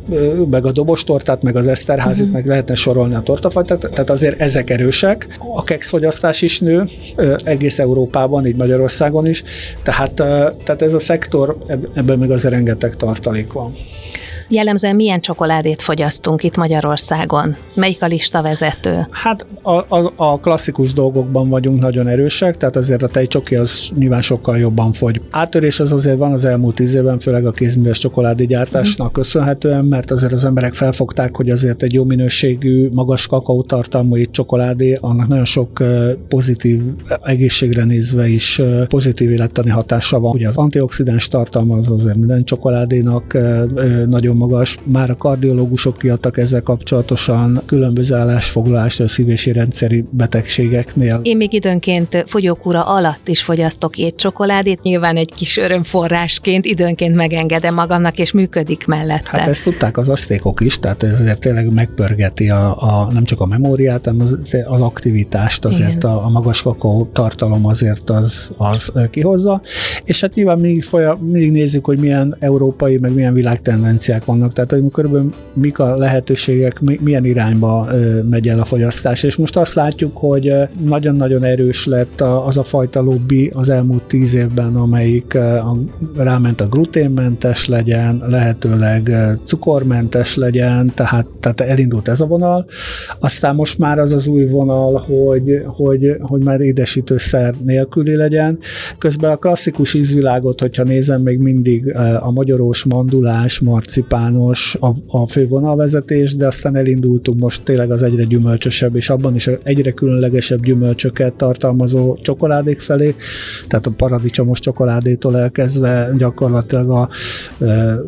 meg 0.51 0.67
a 0.67 0.73
dobostortát, 0.73 1.43
meg 1.43 1.57
az 1.57 1.67
eszterházit, 1.67 2.21
uh-huh. 2.21 2.37
meg 2.37 2.47
lehetne 2.47 2.75
sorolni 2.75 3.15
a 3.15 3.21
tortafajtát, 3.21 3.79
tehát 3.79 4.11
azért 4.11 4.41
ezek 4.41 4.71
erősek. 4.71 5.39
A 5.55 5.63
kekszfogyasztás 5.63 6.43
is 6.43 6.61
nő, 6.61 6.85
egész 7.45 7.79
Európában, 7.79 8.47
így 8.47 8.57
Magyarországon 8.57 9.27
is, 9.27 9.43
tehát, 9.83 10.13
tehát 10.65 10.83
ez 10.83 10.93
a 10.93 10.99
szektor, 10.99 11.59
ebben 11.95 12.19
meg 12.19 12.31
azért 12.31 12.55
rengeteg 12.55 12.97
tartalék 12.97 13.53
van. 13.53 13.73
Jellemzően 14.49 14.95
milyen 14.97 15.21
csokoládét 15.21 15.83
fogyasztunk 15.83 16.43
itt 16.43 16.57
Magyarországon? 16.57 17.57
Melyik 17.75 18.03
a 18.03 18.07
lista 18.07 18.43
vezető? 18.43 19.07
Hát 19.11 19.47
a, 19.63 19.71
a, 19.71 20.13
a 20.17 20.41
klasszikus 20.41 20.93
dolgokban 20.93 21.49
vagyunk 21.49 21.81
nagyon 21.81 22.09
erősek, 22.09 22.57
tehát 22.57 22.77
azért 22.77 23.03
a 23.03 23.09
tejcsoki 23.09 23.57
az 23.57 23.91
nyilván 23.99 24.21
sokkal 24.21 24.59
jobban 24.59 24.93
fogy. 24.93 25.21
Áttörés 25.31 25.81
az 25.81 25.93
azért 25.93 26.19
van 26.19 26.33
az 26.33 26.45
elmúlt 26.45 26.75
tíz 26.75 26.95
évben, 26.95 27.19
főleg 27.19 27.47
a 27.47 27.51
kézműves 27.51 27.99
csokoládégyártásnak 27.99 29.09
mm. 29.09 29.13
köszönhetően, 29.13 29.85
mert 29.85 30.11
azért 30.11 30.33
az 30.33 30.45
emberek 30.45 30.75
felfogták, 30.75 31.37
hogy 31.37 31.51
azért 31.51 31.83
egy 31.83 31.93
jó 31.93 32.05
minőségű, 32.05 32.89
magas 32.93 33.27
kakaótartalmú 33.27 34.31
csokoládé, 34.31 34.99
annak 35.01 35.29
nagyon 35.29 35.45
sok 35.45 35.83
pozitív, 36.29 36.83
egészségre 37.23 37.85
nézve 37.85 38.29
is 38.29 38.63
pozitív 38.89 39.31
élettani 39.31 39.71
hatása 39.71 40.21
van. 40.21 40.33
Ugye 40.33 40.49
az 40.49 40.57
antioxidáns 40.57 41.29
tartalma 41.29 41.77
az 41.77 41.91
azért 41.91 42.17
minden 42.17 42.45
csokoládénak 42.45 43.39
nagyon 44.09 44.36
magas. 44.37 44.79
Már 44.83 45.11
a 45.11 45.17
kardiológusok 45.17 45.99
kiadtak 45.99 46.39
ezzel 46.39 46.63
kapcsolatosan 46.63 47.61
különböző 47.67 48.15
állásfoglalást 48.15 49.01
a 49.01 49.09
szívési 49.09 49.53
rendszeri 49.53 50.05
betegségeknél. 50.11 51.21
Én 51.23 51.37
még 51.37 51.53
időnként 51.53 52.25
fogyókúra 52.27 52.83
alatt 52.83 53.29
is 53.29 53.43
fogyasztok 53.43 53.95
csokoládét, 54.17 54.83
nyilván 54.83 55.17
egy 55.17 55.33
kis 55.35 55.57
örömforrásként 55.57 56.65
időnként 56.65 57.15
megengedem 57.15 57.75
magamnak, 57.75 58.19
és 58.19 58.33
működik 58.33 58.87
mellette. 58.87 59.29
Hát 59.31 59.49
ezt 59.49 59.63
tudták 59.63 59.99
az 59.99 60.09
asztékok 60.09 60.61
is, 60.61 60.79
tehát 60.79 61.03
ezért 61.03 61.39
tényleg 61.39 61.73
megpörgeti 61.73 62.49
a, 62.49 62.77
a 62.83 63.13
nem 63.13 63.25
csak 63.25 63.41
a 63.41 63.47
memóriát, 63.47 64.05
hanem 64.05 64.21
az, 64.21 64.39
az 64.65 64.81
aktivitást, 64.81 65.65
azért 65.65 66.05
a, 66.05 66.25
a 66.25 66.29
magas 66.29 66.63
kakaó 66.63 67.09
tartalom 67.13 67.67
azért 67.67 68.11
az, 68.11 68.51
az 68.57 68.93
kihozza, 69.11 69.61
és 70.05 70.21
hát 70.21 70.35
nyilván 70.35 70.59
mindig, 70.59 70.85
folyam, 70.85 71.19
mindig 71.19 71.51
nézzük, 71.51 71.85
hogy 71.85 71.99
milyen 71.99 72.37
európai, 72.39 72.97
meg 72.97 73.15
milyen 73.15 73.35
világtendenciák 73.35 74.26
vannak, 74.27 74.53
tehát 74.53 74.71
hogy 74.71 74.85
körülbelül 74.93 75.31
mik 75.53 75.79
a 75.79 75.97
lehetőségek, 75.97 76.81
milyen 77.01 77.25
irányba 77.25 77.89
megy 78.31 78.49
el 78.49 78.61
a 78.61 78.65
fogyasztás, 78.65 79.23
és 79.23 79.37
most 79.37 79.57
azt 79.57 79.75
látjuk, 79.75 80.17
hogy 80.17 80.53
nagyon-nagyon 80.85 81.45
erős 81.45 81.87
lett 81.87 82.21
az 82.21 82.57
a 82.57 82.63
fajta 82.63 83.01
lobby 83.01 83.51
az 83.55 83.69
elmúlt 83.69 84.03
tíz 84.03 84.35
évben, 84.35 84.77
amelyik 84.77 85.39
ráment 86.17 86.61
a 86.61 86.69
gluténmentes 86.69 87.69
legyen, 87.69 88.23
lehetőleg 88.27 89.17
cukormentes 89.45 90.37
legyen, 90.37 90.93
tehát, 90.95 91.27
tehát 91.41 91.61
elindult 91.61 92.09
ez 92.09 92.21
a 92.21 92.27
vonal, 92.27 92.67
aztán 93.19 93.55
most 93.55 93.79
már 93.79 93.99
az 93.99 94.13
az 94.13 94.27
új 94.27 94.47
vonal, 94.47 95.05
hogy, 95.07 95.63
hogy, 95.67 96.17
hogy 96.21 96.45
már 96.45 96.61
édesítőszer 96.61 97.55
nélküli 97.65 98.17
legyen, 98.17 98.59
közben 98.99 99.31
a 99.31 99.37
klasszikus 99.37 99.95
ízvilágot, 99.95 100.61
hogyha 100.61 100.83
nézem, 100.83 101.23
még 101.23 101.39
mindig 101.39 101.95
a 102.21 102.31
magyarós 102.31 102.85
mandulás, 102.85 103.61
marcipán, 103.61 104.16
japános 104.17 104.77
a, 104.81 104.95
a 105.07 105.29
fővonalvezetés, 105.29 106.37
de 106.37 106.47
aztán 106.47 106.77
elindultunk 106.77 107.41
most 107.41 107.63
tényleg 107.63 107.91
az 107.91 108.03
egyre 108.03 108.25
gyümölcsösebb, 108.25 108.97
és 108.97 109.11
abban 109.11 109.35
is 109.35 109.51
egyre 109.63 109.91
különlegesebb 109.91 110.65
gyümölcsöket 110.65 111.35
tartalmazó 111.35 112.17
csokoládék 112.23 112.81
felé, 112.81 113.15
tehát 113.69 113.87
a 113.87 113.91
paradicsomos 113.97 114.61
csokoládétól 114.61 115.39
elkezdve 115.39 116.11
gyakorlatilag 116.17 116.91
a 116.91 117.09
e, 117.65 117.99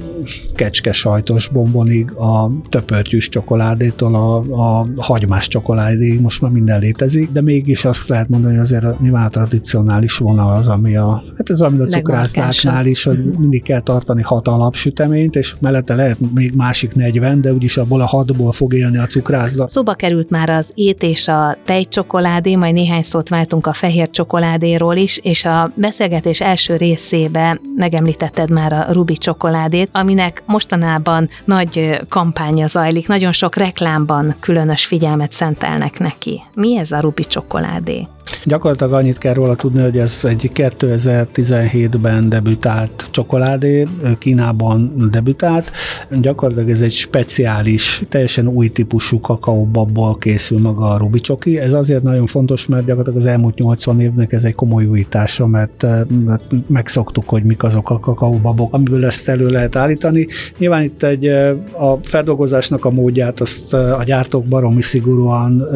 kecske 0.55 0.93
sajtos 0.93 1.49
bombonig, 1.49 2.11
a 2.11 2.51
töpörtyűs 2.69 3.29
csokoládétól 3.29 4.15
a, 4.15 4.37
a 4.37 4.87
hagymás 4.97 5.49
csokoládéig 5.49 6.21
most 6.21 6.41
már 6.41 6.51
minden 6.51 6.81
létezik, 6.81 7.33
de 7.33 7.41
mégis 7.41 7.85
azt 7.85 8.09
lehet 8.09 8.29
mondani, 8.29 8.53
hogy 8.53 8.63
azért 8.63 8.85
a 8.85 8.97
nyilván 9.01 9.31
tradicionális 9.31 10.17
vonal 10.17 10.57
az, 10.57 10.69
ami 10.69 10.97
a, 10.97 11.23
hát 11.37 11.51
ez 11.51 11.59
valami 11.59 11.81
a 11.81 11.87
cukrásznáknál 11.87 12.87
is, 12.87 13.05
hogy 13.05 13.25
mindig 13.39 13.63
kell 13.63 13.81
tartani 13.81 14.23
hat 14.23 14.49
alapsüteményt, 14.49 15.37
és 15.37 15.55
mellette 15.61 15.95
lehet 15.99 16.19
még 16.35 16.55
másik 16.55 16.95
40, 16.95 17.41
de 17.41 17.53
úgyis 17.53 17.77
abból 17.77 18.01
a 18.01 18.07
hatból 18.07 18.53
fog 18.53 18.75
élni 18.75 18.99
a 18.99 19.07
cukrászda. 19.07 19.69
Szóba 19.69 19.95
került 19.95 20.31
már 20.31 20.51
az 20.51 20.71
ét 20.75 21.03
és 21.03 21.29
a 21.29 21.57
tejcsokoládé, 21.65 22.55
majd 22.55 22.75
néhány 22.75 23.03
szót 23.03 23.29
váltunk 23.29 23.67
a 23.67 23.73
fehér 23.73 24.11
csokoládéról 24.11 24.97
is, 24.97 25.19
és 25.23 25.45
a 25.45 25.71
beszélgetés 25.75 26.41
első 26.41 26.77
részébe 26.77 27.61
megemlítetted 27.77 28.51
már 28.51 28.73
a 28.73 28.87
Rubi 28.93 29.17
csokoládét, 29.17 29.89
aminek 29.93 30.43
mostanában 30.47 31.29
nagy 31.45 32.01
kampánya 32.09 32.67
zajlik, 32.67 33.09
nagyon 33.09 33.33
sok 33.33 33.57
reklámban 33.57 34.35
különös 34.41 34.85
figyelmet 34.85 35.33
szentelnek 35.33 35.99
neki. 35.99 36.43
Mi 36.55 36.79
ez 36.79 36.91
a 36.91 37.01
Rubi 37.01 37.23
csokoládé? 37.23 38.07
Gyakorlatilag 38.45 38.93
annyit 38.93 39.19
kell 39.19 39.35
róla 39.35 39.55
tudni, 39.55 39.83
hogy 39.83 39.99
ez 39.99 40.21
egy 40.23 40.51
2017-ben 40.55 42.29
debütált 42.29 43.09
csokoládé, 43.11 43.87
Kínában 44.19 45.09
debütált. 45.11 45.71
Gyakorlatilag 46.21 46.71
ez 46.71 46.81
egy 46.81 46.93
speciális, 46.93 48.03
teljesen 48.09 48.49
új 48.49 48.69
típusú 48.69 49.21
kakaóbabból 49.21 50.19
készül 50.19 50.59
maga 50.59 50.91
a 50.91 50.97
Rubi 50.97 51.21
csoki. 51.21 51.59
Ez 51.59 51.73
azért 51.73 52.03
nagyon 52.03 52.27
fontos, 52.27 52.67
mert 52.67 52.85
gyakorlatilag 52.85 53.19
az 53.19 53.27
elmúlt 53.27 53.59
80 53.59 54.01
évnek 54.01 54.33
ez 54.33 54.45
egy 54.45 54.55
komoly 54.55 54.85
újítása, 54.85 55.47
mert, 55.47 55.87
mert 56.25 56.43
megszoktuk, 56.67 57.29
hogy 57.29 57.43
mik 57.43 57.63
azok 57.63 57.91
a 57.91 57.99
kakaóbabok, 57.99 58.75
amiből 58.75 59.05
ezt 59.05 59.29
elő 59.29 59.49
lehet 59.49 59.77
állítani. 59.77 60.27
Nyilván 60.59 60.83
itt 60.83 61.03
egy 61.03 61.27
a 61.73 61.99
feldolgozásnak 62.03 62.85
a 62.85 62.91
módját 62.91 63.41
azt 63.41 63.75
a 63.75 64.03
gyártók 64.05 64.45
baromi 64.45 64.83
szigorúan 64.83 65.69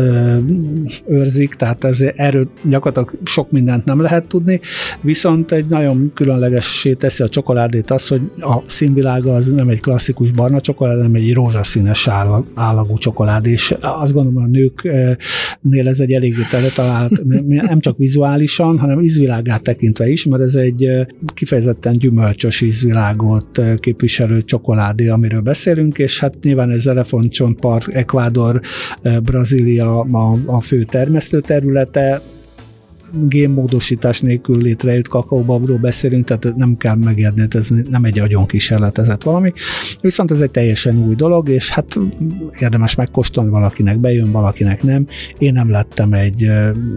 őrzik, 1.07 1.55
tehát 1.55 1.85
ez 1.85 2.01
erő 2.17 2.49
gyakorlatilag 2.63 3.19
sok 3.25 3.51
mindent 3.51 3.85
nem 3.85 4.01
lehet 4.01 4.29
tudni, 4.29 4.61
viszont 5.01 5.53
egy 5.53 5.67
nagyon 5.67 6.11
különlegessé 6.15 6.93
teszi 6.93 7.23
a 7.23 7.29
csokoládét 7.29 7.91
az, 7.91 8.09
hogy 8.09 8.21
a 8.41 8.57
színvilága 8.67 9.35
az 9.35 9.53
nem 9.53 9.69
egy 9.69 9.81
klasszikus 10.03 10.31
barna 10.31 10.61
csokoládé, 10.61 10.97
hanem 10.97 11.15
egy 11.15 11.35
rózsaszínes 11.35 12.09
állagú 12.55 12.99
csokoládé, 12.99 13.51
és 13.51 13.75
azt 13.81 14.13
gondolom 14.13 14.43
a 14.43 14.47
nőknél 14.47 15.89
ez 15.89 16.01
egy 16.01 16.13
eléggé 16.13 16.43
talált, 16.75 17.25
nem 17.47 17.81
csak 17.81 17.97
vizuálisan, 17.97 18.79
hanem 18.79 19.01
ízvilágát 19.01 19.63
tekintve 19.63 20.09
is, 20.09 20.27
mert 20.27 20.43
ez 20.43 20.55
egy 20.55 20.87
kifejezetten 21.35 21.93
gyümölcsös 21.93 22.61
ízvilágot 22.61 23.61
képviselő 23.79 24.43
csokoládé, 24.43 25.09
amiről 25.09 25.41
beszélünk, 25.41 25.99
és 25.99 26.21
hát 26.21 26.35
nyilván 26.43 26.71
ez 26.71 26.87
Elefantcsontpark, 26.87 27.95
Ecuador, 27.95 28.61
Brazília 29.23 30.01
a, 30.01 30.37
a 30.47 30.61
fő 30.61 30.85
termesztő 30.85 31.41
területe, 31.41 32.21
génmódosítás 33.13 34.21
nélkül 34.21 34.63
létrejött 34.63 35.09
kakaóbabról 35.09 35.79
beszélünk, 35.79 36.25
tehát 36.25 36.57
nem 36.57 36.77
kell 36.77 36.95
megérni, 36.95 37.47
ez 37.51 37.69
nem 37.91 38.05
egy 38.05 38.19
agyon 38.19 38.47
kísérletezett 38.47 39.23
valami. 39.23 39.53
Viszont 40.01 40.31
ez 40.31 40.41
egy 40.41 40.51
teljesen 40.51 40.99
új 40.99 41.15
dolog, 41.15 41.49
és 41.49 41.71
hát 41.71 41.99
érdemes 42.59 42.95
megkóstolni, 42.95 43.51
valakinek 43.51 44.01
bejön, 44.01 44.33
valakinek 44.33 44.83
nem. 44.83 45.07
Én 45.39 45.53
nem 45.53 45.71
lettem 45.71 46.13
egy 46.13 46.51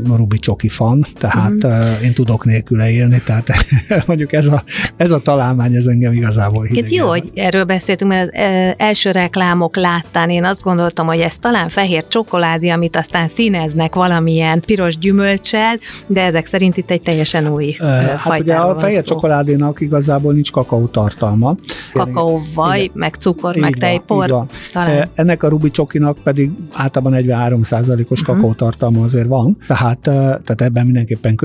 Rubi 0.06 0.40
Csoki 0.40 0.70
fan, 0.70 1.06
tehát 1.14 1.68
mm. 1.68 2.04
én 2.04 2.14
tudok 2.14 2.46
nélküle 2.46 2.92
élni, 2.92 3.22
tehát 3.26 3.48
mondjuk 4.08 4.34
ez 4.34 4.46
a, 4.46 4.64
ez 4.98 5.12
a 5.12 5.20
találmány, 5.20 5.76
ez 5.76 5.86
engem 5.86 6.14
igazából 6.14 6.66
hideg. 6.66 6.92
jó, 6.92 7.08
hogy 7.08 7.32
erről 7.34 7.64
beszéltünk, 7.64 8.12
mert 8.12 8.30
az 8.34 8.74
első 8.78 9.12
reklámok 9.12 9.76
láttán 9.76 10.30
én 10.30 10.44
azt 10.44 10.62
gondoltam, 10.62 11.08
hogy 11.08 11.20
ez 11.20 11.38
talán 11.38 11.70
fehér 11.70 12.08
csokoládé, 12.08 12.70
amit 12.70 12.96
aztán 12.96 13.28
színeznek 13.28 13.96
valamilyen 13.96 14.60
piros 14.60 14.98
gyümölcsel, 14.98 15.80
de 16.08 16.22
ezek 16.22 16.46
szerint 16.46 16.78
itt 16.78 16.90
egy 16.90 17.02
teljesen 17.02 17.48
új 17.48 17.76
uh, 17.80 17.88
hát 18.06 18.40
ugye 18.40 18.56
a 18.56 18.80
fehér 18.80 19.04
csokoládénak 19.04 19.82
igazából 19.82 20.34
nincs 20.34 20.52
kakaó 20.52 20.86
tartalma. 20.86 21.56
Kakaó, 21.94 22.42
vaj, 22.56 22.90
meg 22.94 23.14
cukor, 23.14 23.56
így 23.56 23.62
meg 23.62 23.76
tejpor. 23.76 24.48
Talán. 24.74 25.10
Ennek 25.14 25.44
a 25.44 25.48
Rubi 25.48 25.72
csokinak 25.72 26.18
pedig 26.24 26.52
általában 26.74 27.20
43%-os 27.26 28.22
uh-huh. 28.22 28.36
kakaó 28.36 28.54
tartalma 28.54 29.04
azért 29.04 29.28
van, 29.28 29.58
tehát, 29.68 30.00
tehát 30.00 30.62
ebben 30.62 30.86
mindenképpen 30.86 31.36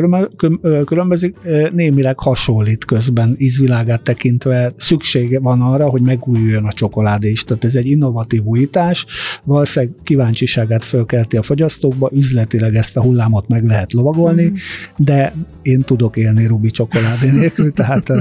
különbözik. 0.85 1.37
Némileg 1.73 2.18
hasonlít 2.18 2.85
közben 2.85 3.35
ízvilágát 3.38 4.03
tekintve 4.03 4.73
szüksége 4.77 5.40
van 5.40 5.61
arra, 5.61 5.88
hogy 5.88 6.03
megújuljon 6.03 6.64
a 6.64 6.73
csokoládé 6.73 7.31
is. 7.31 7.44
Tehát 7.44 7.64
ez 7.64 7.75
egy 7.75 7.87
innovatív 7.87 8.44
újítás, 8.44 9.07
valószínűleg 9.44 9.94
kíváncsiságát 10.03 10.85
fölkelti 10.85 11.37
a 11.37 11.42
fogyasztókba, 11.42 12.11
üzletileg 12.12 12.75
ezt 12.77 12.96
a 12.96 13.03
hullámot 13.03 13.49
meg 13.49 13.64
lehet 13.64 13.92
lovagolni, 13.92 14.50
mm. 14.51 14.55
de 14.97 15.33
én 15.63 15.83
tudok 15.83 16.17
élni 16.17 16.47
Rubi 16.47 16.71
csokoládé 16.71 17.31
nélkül, 17.31 17.73
tehát... 17.73 18.13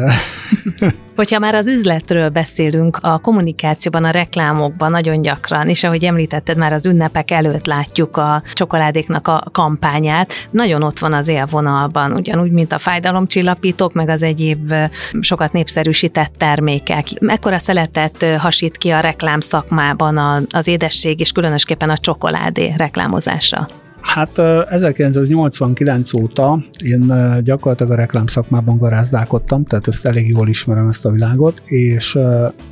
Hogyha 1.15 1.39
már 1.39 1.55
az 1.55 1.67
üzletről 1.67 2.29
beszélünk, 2.29 2.97
a 3.01 3.17
kommunikációban, 3.17 4.03
a 4.03 4.09
reklámokban 4.09 4.91
nagyon 4.91 5.21
gyakran, 5.21 5.67
és 5.67 5.83
ahogy 5.83 6.03
említetted, 6.03 6.57
már 6.57 6.73
az 6.73 6.85
ünnepek 6.85 7.31
előtt 7.31 7.65
látjuk 7.65 8.17
a 8.17 8.43
csokoládéknak 8.53 9.27
a 9.27 9.43
kampányát, 9.51 10.33
nagyon 10.51 10.83
ott 10.83 10.99
van 10.99 11.13
az 11.13 11.27
élvonalban, 11.27 12.11
ugyanúgy, 12.11 12.51
mint 12.51 12.71
a 12.71 12.77
fájdalomcsillapítók, 12.77 13.93
meg 13.93 14.09
az 14.09 14.21
egyéb 14.21 14.73
sokat 15.19 15.51
népszerűsített 15.51 16.33
termékek. 16.37 17.05
Mekkora 17.21 17.57
szeletet 17.57 18.25
hasít 18.37 18.77
ki 18.77 18.89
a 18.89 18.99
reklám 18.99 19.39
szakmában 19.39 20.45
az 20.49 20.67
édesség, 20.67 21.19
és 21.19 21.31
különösképpen 21.31 21.89
a 21.89 21.97
csokoládé 21.97 22.73
reklámozása? 22.77 23.67
Hát 24.13 24.37
1989 24.69 26.13
óta 26.13 26.63
én 26.83 27.13
gyakorlatilag 27.43 27.91
a 27.91 27.95
reklám 27.95 28.27
szakmában 28.27 28.77
garázdálkodtam, 28.77 29.63
tehát 29.63 29.87
ezt 29.87 30.05
elég 30.05 30.29
jól 30.29 30.47
ismerem 30.47 30.87
ezt 30.87 31.05
a 31.05 31.11
világot, 31.11 31.61
és 31.65 32.15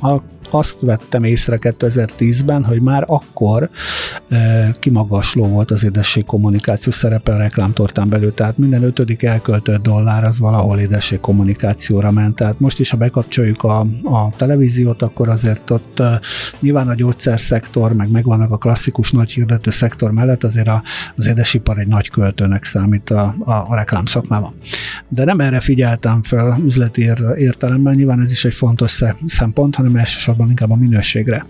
a 0.00 0.22
azt 0.50 0.76
vettem 0.80 1.24
észre 1.24 1.58
2010-ben, 1.60 2.64
hogy 2.64 2.80
már 2.80 3.04
akkor 3.06 3.70
e, 4.28 4.70
kimagasló 4.78 5.44
volt 5.44 5.70
az 5.70 5.84
édesség 5.84 6.24
kommunikáció 6.24 6.92
szerepe 6.92 7.32
a 7.32 7.36
reklámtortán 7.36 8.08
belül, 8.08 8.34
tehát 8.34 8.58
minden 8.58 8.82
ötödik 8.82 9.22
elköltött 9.22 9.82
dollár 9.82 10.24
az 10.24 10.38
valahol 10.38 10.78
édesség 10.78 11.20
kommunikációra 11.20 12.10
ment. 12.10 12.36
Tehát 12.36 12.60
most 12.60 12.80
is, 12.80 12.90
ha 12.90 12.96
bekapcsoljuk 12.96 13.62
a, 13.62 13.78
a 14.02 14.30
televíziót, 14.36 15.02
akkor 15.02 15.28
azért 15.28 15.70
ott 15.70 15.98
e, 15.98 16.20
nyilván 16.60 16.88
a 16.88 16.94
gyógyszerszektor, 16.94 17.92
meg 17.92 18.10
megvannak 18.10 18.50
a 18.50 18.56
klasszikus 18.56 19.10
nagy 19.10 19.30
hirdető 19.30 19.70
szektor 19.70 20.10
mellett, 20.10 20.44
azért 20.44 20.68
a, 20.68 20.82
az 21.16 21.26
édesipar 21.26 21.78
egy 21.78 21.86
nagy 21.86 22.10
költőnek 22.10 22.64
számít 22.64 23.10
a, 23.10 23.34
a, 23.44 23.52
a 23.52 23.74
reklám 23.74 24.04
szakmában. 24.04 24.54
De 25.08 25.24
nem 25.24 25.40
erre 25.40 25.60
figyeltem 25.60 26.22
fel 26.22 26.58
üzleti 26.64 27.10
értelemben, 27.36 27.94
nyilván 27.94 28.20
ez 28.20 28.30
is 28.30 28.44
egy 28.44 28.54
fontos 28.54 29.02
szempont, 29.26 29.74
hanem 29.74 29.96
elsősorban 29.96 30.37
elsősorban 30.38 30.48
inkább 30.48 30.70
a 30.70 30.76
minőségre. 30.76 31.46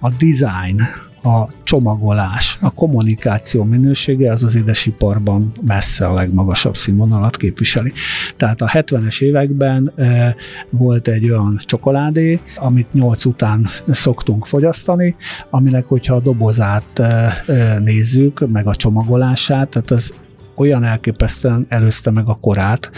A 0.00 0.10
design, 0.10 0.80
a 1.22 1.48
csomagolás, 1.62 2.58
a 2.60 2.70
kommunikáció 2.70 3.64
minősége 3.64 4.32
az 4.32 4.42
az 4.42 4.54
édesiparban 4.54 5.52
messze 5.60 6.06
a 6.06 6.14
legmagasabb 6.14 6.76
színvonalat 6.76 7.36
képviseli. 7.36 7.92
Tehát 8.36 8.60
a 8.60 8.68
70-es 8.68 9.22
években 9.22 9.92
e, 9.96 10.34
volt 10.70 11.08
egy 11.08 11.30
olyan 11.30 11.60
csokoládé, 11.64 12.40
amit 12.56 12.92
8 12.92 13.24
után 13.24 13.66
szoktunk 13.90 14.46
fogyasztani, 14.46 15.16
aminek, 15.50 15.86
hogyha 15.86 16.14
a 16.14 16.20
dobozát 16.20 16.98
e, 16.98 17.78
nézzük, 17.84 18.50
meg 18.52 18.66
a 18.66 18.74
csomagolását, 18.74 19.68
tehát 19.68 19.90
az 19.90 20.14
olyan 20.60 20.84
elképesztően 20.84 21.66
előzte 21.68 22.10
meg 22.10 22.28
a 22.28 22.34
korát 22.34 22.90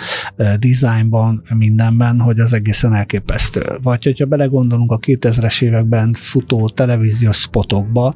dizájnban, 0.58 1.42
mindenben, 1.54 2.20
hogy 2.20 2.40
az 2.40 2.52
egészen 2.52 2.94
elképesztő. 2.94 3.78
Vagy 3.82 4.04
hogyha 4.04 4.26
belegondolunk 4.26 4.92
a 4.92 4.98
2000-es 4.98 5.62
években 5.62 6.12
futó 6.12 6.68
televíziós 6.68 7.36
spotokba, 7.36 8.14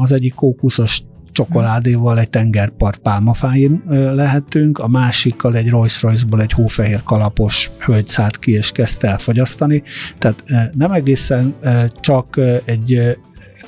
az 0.00 0.12
egyik 0.12 0.34
kókuszos 0.34 1.02
csokoládéval 1.32 2.18
egy 2.18 2.30
tengerpart 2.30 2.98
pálmafáin 2.98 3.82
lehetünk, 3.88 4.78
a 4.78 4.88
másikkal 4.88 5.56
egy 5.56 5.70
Rolls-Royce-ból 5.70 6.40
egy 6.40 6.52
hófehér 6.52 7.02
kalapos 7.02 7.70
hölgy 7.78 8.08
szállt 8.08 8.38
ki 8.38 8.52
és 8.52 8.72
kezdte 8.72 9.08
elfogyasztani. 9.08 9.82
Tehát 10.18 10.44
nem 10.72 10.92
egészen 10.92 11.54
csak 12.00 12.40
egy 12.64 13.16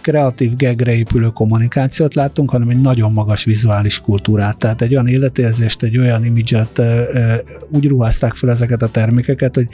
kreatív 0.01 0.57
gegre 0.57 0.95
épülő 0.95 1.29
kommunikációt 1.29 2.15
láttunk, 2.15 2.51
hanem 2.51 2.69
egy 2.69 2.81
nagyon 2.81 3.13
magas 3.13 3.45
vizuális 3.45 4.01
kultúrát. 4.01 4.57
Tehát 4.59 4.83
egy 4.83 4.93
olyan 4.93 5.07
életérzést, 5.07 5.83
egy 5.83 5.99
olyan 5.99 6.25
imidzset 6.25 6.83
úgy 7.71 7.87
ruházták 7.87 8.35
fel 8.35 8.51
ezeket 8.51 8.83
a 8.83 8.89
termékeket, 8.89 9.55
hogy 9.55 9.67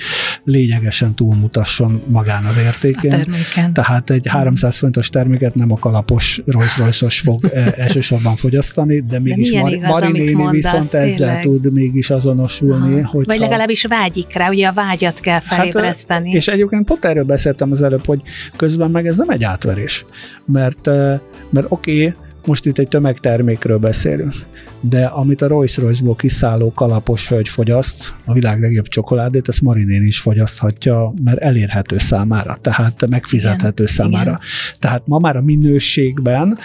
lényegesen 0.45 1.15
túlmutasson 1.15 2.01
magán 2.07 2.45
az 2.45 2.59
értékén. 2.59 3.13
A 3.13 3.17
terméken. 3.17 3.73
Tehát 3.73 4.11
egy 4.11 4.27
300 4.27 4.79
fontos 4.79 5.09
terméket 5.09 5.55
nem 5.55 5.71
a 5.71 5.77
kalapos 5.77 6.43
Rolls 6.47 6.79
royce 6.79 7.11
fog 7.11 7.53
elsősorban 7.77 8.37
fogyasztani, 8.37 9.01
de 9.01 9.19
mégis 9.21 9.51
de 9.51 9.61
Mar- 9.61 9.81
Mari 9.81 10.13
néni 10.13 10.51
viszont 10.51 10.91
tényleg. 10.91 11.11
ezzel 11.11 11.41
tud 11.41 11.73
mégis 11.73 12.11
azonosulni. 12.11 13.01
Hogy 13.01 13.27
Vagy 13.27 13.39
legalábbis 13.39 13.85
vágyik 13.85 14.35
rá, 14.35 14.49
ugye 14.49 14.69
a 14.69 14.73
vágyat 14.73 15.21
kell 15.21 15.33
hát, 15.33 15.45
felébreszteni. 15.45 16.29
Hát, 16.29 16.37
és 16.37 16.49
egyébként 16.49 16.85
pont 16.85 17.05
erről 17.05 17.25
beszéltem 17.25 17.73
az 17.73 17.83
előbb, 17.83 18.07
hogy 18.07 18.23
közben 18.57 18.91
meg 18.91 19.07
ez 19.07 19.17
nem 19.17 19.29
egy 19.29 19.45
átverés 19.45 20.05
mert, 20.45 20.87
mert 21.51 21.67
oké, 21.69 22.07
okay, 22.07 22.15
most 22.47 22.67
itt 22.67 22.79
egy 22.79 22.89
tömegtermékről 22.89 23.79
beszélünk, 23.79 24.35
de 24.81 25.05
amit 25.05 25.43
a 25.43 25.47
Rolls-Royce-ból 25.47 26.15
kiszálló 26.15 26.73
kalapos 26.73 27.29
hölgy 27.29 27.49
fogyaszt, 27.49 28.15
a 28.25 28.33
világ 28.33 28.61
legjobb 28.61 28.89
csokoládét, 28.89 29.49
ezt 29.49 29.63
Marinén 29.63 30.03
is 30.03 30.19
fogyaszthatja, 30.19 31.13
mert 31.25 31.39
elérhető 31.39 31.99
számára, 31.99 32.57
tehát 32.61 33.07
megfizethető 33.09 33.83
igen, 33.83 33.95
számára. 33.95 34.31
Igen. 34.31 34.41
Tehát 34.79 35.03
ma 35.07 35.19
már 35.19 35.37
a 35.37 35.43
minőségben 35.43 36.59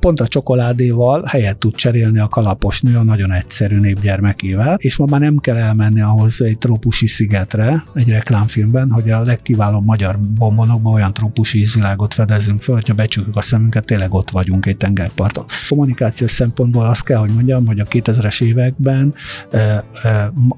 pont 0.00 0.20
a 0.20 0.26
csokoládéval 0.26 1.24
helyet 1.26 1.56
tud 1.56 1.74
cserélni 1.74 2.18
a 2.18 2.28
kalapos 2.28 2.80
nő 2.80 2.96
a 2.96 3.02
nagyon 3.02 3.32
egyszerű 3.32 3.78
népgyermekével, 3.78 4.76
és 4.80 4.96
ma 4.96 5.06
már 5.10 5.20
nem 5.20 5.36
kell 5.36 5.56
elmenni 5.56 6.00
ahhoz 6.00 6.42
egy 6.42 6.58
trópusi 6.58 7.06
szigetre, 7.06 7.84
egy 7.94 8.08
reklámfilmben, 8.08 8.90
hogy 8.90 9.10
a 9.10 9.20
legkiválóbb 9.20 9.84
magyar 9.84 10.18
bombonokban 10.18 10.92
olyan 10.92 11.12
trópusi 11.12 11.58
ízvilágot 11.58 12.14
fedezünk 12.14 12.62
fel, 12.62 12.74
hogyha 12.74 12.94
becsukjuk 12.94 13.36
a 13.36 13.42
szemünket, 13.42 13.84
tényleg 13.84 14.14
ott 14.14 14.30
vagyunk 14.30 14.66
egy 14.66 14.76
tengerparton. 15.00 15.44
Kommunikációs 15.68 16.30
szempontból 16.30 16.86
azt 16.86 17.04
kell, 17.04 17.18
hogy 17.18 17.30
mondjam, 17.30 17.66
hogy 17.66 17.80
a 17.80 17.84
2000-es 17.84 18.42
években 18.42 19.14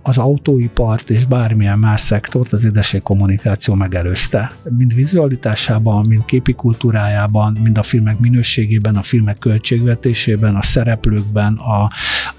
az 0.03 0.19
autóipart 0.19 1.11
és 1.11 1.25
bármilyen 1.25 1.79
más 1.79 2.01
szektort 2.01 2.53
az 2.53 2.65
édesség 2.65 3.03
kommunikáció 3.03 3.75
megelőzte. 3.75 4.53
Mind 4.77 4.95
vizualitásában, 4.95 6.07
mind 6.07 6.25
képi 6.25 6.53
kultúrájában, 6.53 7.59
mind 7.63 7.79
a 7.79 7.83
filmek 7.83 8.19
minőségében, 8.19 8.97
a 8.97 9.03
filmek 9.03 9.39
költségvetésében, 9.39 10.55
a 10.55 10.63
szereplőkben, 10.63 11.55
a, 11.55 11.83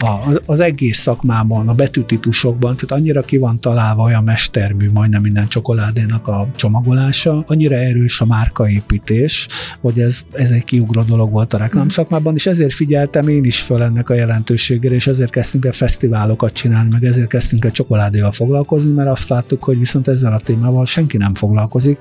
a, 0.05 0.41
az 0.45 0.59
egész 0.59 0.99
szakmában, 0.99 1.67
a 1.67 1.73
betűtípusokban, 1.73 2.75
tehát 2.75 2.91
annyira 2.91 3.21
ki 3.21 3.37
van 3.37 3.59
találva 3.59 4.03
olyan 4.03 4.23
mestermű 4.23 4.89
majdnem 4.91 5.21
minden 5.21 5.47
csokoládénak 5.47 6.27
a 6.27 6.47
csomagolása, 6.55 7.43
annyira 7.47 7.75
erős 7.75 8.21
a 8.21 8.25
márkaépítés, 8.25 9.47
hogy 9.79 9.99
ez, 9.99 10.21
ez 10.31 10.49
egy 10.49 10.63
kiugró 10.63 11.01
dolog 11.01 11.31
volt 11.31 11.53
a 11.53 11.57
reklámszakmában, 11.95 12.35
és 12.35 12.45
ezért 12.45 12.73
figyeltem 12.73 13.27
én 13.27 13.43
is 13.43 13.61
föl 13.61 13.81
ennek 13.81 14.09
a 14.09 14.13
jelentőségére, 14.13 14.95
és 14.95 15.07
ezért 15.07 15.31
kezdtünk 15.31 15.65
el 15.65 15.71
fesztiválokat 15.71 16.53
csinálni, 16.53 16.89
meg 16.89 17.03
ezért 17.03 17.27
kezdtünk 17.27 17.65
el 17.65 17.71
csokoládéval 17.71 18.31
foglalkozni, 18.31 18.93
mert 18.93 19.09
azt 19.09 19.29
láttuk, 19.29 19.63
hogy 19.63 19.79
viszont 19.79 20.07
ezzel 20.07 20.33
a 20.33 20.39
témával 20.39 20.85
senki 20.85 21.17
nem 21.17 21.33
foglalkozik, 21.33 21.97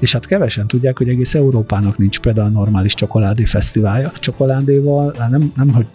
és 0.00 0.12
hát 0.12 0.26
kevesen 0.26 0.66
tudják, 0.66 0.98
hogy 0.98 1.08
egész 1.08 1.34
Európának 1.34 1.98
nincs 1.98 2.18
például 2.18 2.48
normális 2.48 2.94
csokoládé 2.94 3.44
fesztiválja. 3.44 4.12
Csokoládéval 4.20 5.14
nem, 5.30 5.52
nem 5.56 5.68
hogy 5.70 5.86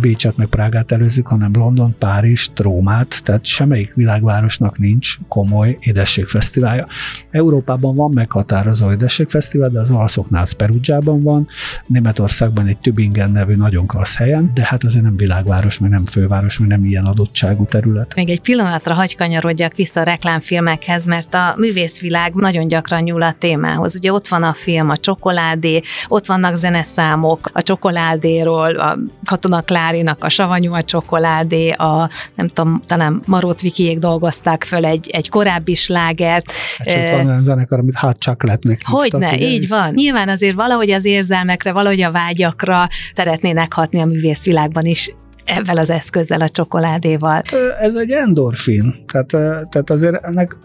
Bécset 0.00 0.36
meg 0.36 0.46
Prágát 0.46 0.92
elő 0.92 1.06
megnevezzük, 1.06 1.26
hanem 1.26 1.50
London, 1.52 1.94
Párizs, 1.98 2.50
Rómát, 2.56 3.20
tehát 3.22 3.44
semmelyik 3.44 3.94
világvárosnak 3.94 4.78
nincs 4.78 5.18
komoly 5.28 5.78
édességfesztiválja. 5.80 6.86
Európában 7.30 7.94
van 7.94 8.10
meghatározó 8.10 8.90
édességfesztivál, 8.90 9.70
de 9.70 9.80
az 9.80 9.90
olaszoknál 9.90 10.42
az 10.42 10.52
Perugiában 10.52 11.22
van, 11.22 11.46
Németországban 11.86 12.66
egy 12.66 12.78
Tübingen 12.96 13.30
nevű 13.30 13.54
nagyon 13.54 13.86
klassz 13.86 14.16
helyen, 14.16 14.50
de 14.54 14.64
hát 14.64 14.84
azért 14.84 15.04
nem 15.04 15.16
világváros, 15.16 15.78
meg 15.78 15.90
nem 15.90 16.04
főváros, 16.04 16.58
meg 16.58 16.68
nem 16.68 16.84
ilyen 16.84 17.04
adottságú 17.04 17.64
terület. 17.64 18.14
Még 18.14 18.28
egy 18.28 18.40
pillanatra 18.40 18.94
hagy 18.94 19.16
kanyarodjak 19.16 19.74
vissza 19.74 20.00
a 20.00 20.02
reklámfilmekhez, 20.02 21.04
mert 21.04 21.34
a 21.34 21.54
művészvilág 21.56 22.34
nagyon 22.34 22.68
gyakran 22.68 23.02
nyúl 23.02 23.22
a 23.22 23.34
témához. 23.38 23.96
Ugye 23.96 24.12
ott 24.12 24.28
van 24.28 24.42
a 24.42 24.54
film, 24.54 24.90
a 24.90 24.96
csokoládé, 24.96 25.80
ott 26.08 26.26
vannak 26.26 26.54
zeneszámok 26.54 27.50
a 27.52 27.62
csokoládéról, 27.62 28.74
a 28.74 28.98
Katona 29.24 29.60
Klárinak 29.60 30.24
a 30.24 30.28
savanyú 30.28 30.72
a 30.72 30.82
csokoládé, 30.82 31.70
a 31.70 32.10
nem 32.34 32.48
tudom, 32.48 32.82
talán 32.86 33.22
Marót 33.26 33.60
Vikiék 33.60 33.98
dolgozták 33.98 34.64
föl 34.64 34.84
egy, 34.84 35.10
egy 35.12 35.28
korábbi 35.28 35.74
slágert. 35.74 36.52
Hát 36.78 36.90
sőt, 36.90 37.10
van 37.10 37.26
olyan 37.26 37.42
zenekar, 37.42 37.78
amit 37.78 37.94
hát 37.94 38.18
csak 38.18 38.42
lehetnek 38.42 38.80
Hogyne, 38.84 39.38
így 39.38 39.68
van. 39.68 39.92
Nyilván 39.94 40.28
azért 40.28 40.54
valahogy 40.54 40.90
az 40.90 41.04
érzelmekre, 41.04 41.72
valahogy 41.72 42.00
a 42.00 42.10
vágyakra 42.10 42.85
szeretnének 43.14 43.72
hatni 43.72 44.00
a 44.00 44.04
művészvilágban 44.04 44.84
is 44.84 45.14
ebben 45.46 45.76
az 45.76 45.90
eszközzel, 45.90 46.40
a 46.40 46.48
csokoládéval. 46.48 47.42
Ez 47.80 47.94
egy 47.94 48.10
endorfin. 48.10 48.94
Tehát, 49.12 49.26
tehát 49.68 49.90
azért 49.90 50.24
ennek 50.24 50.56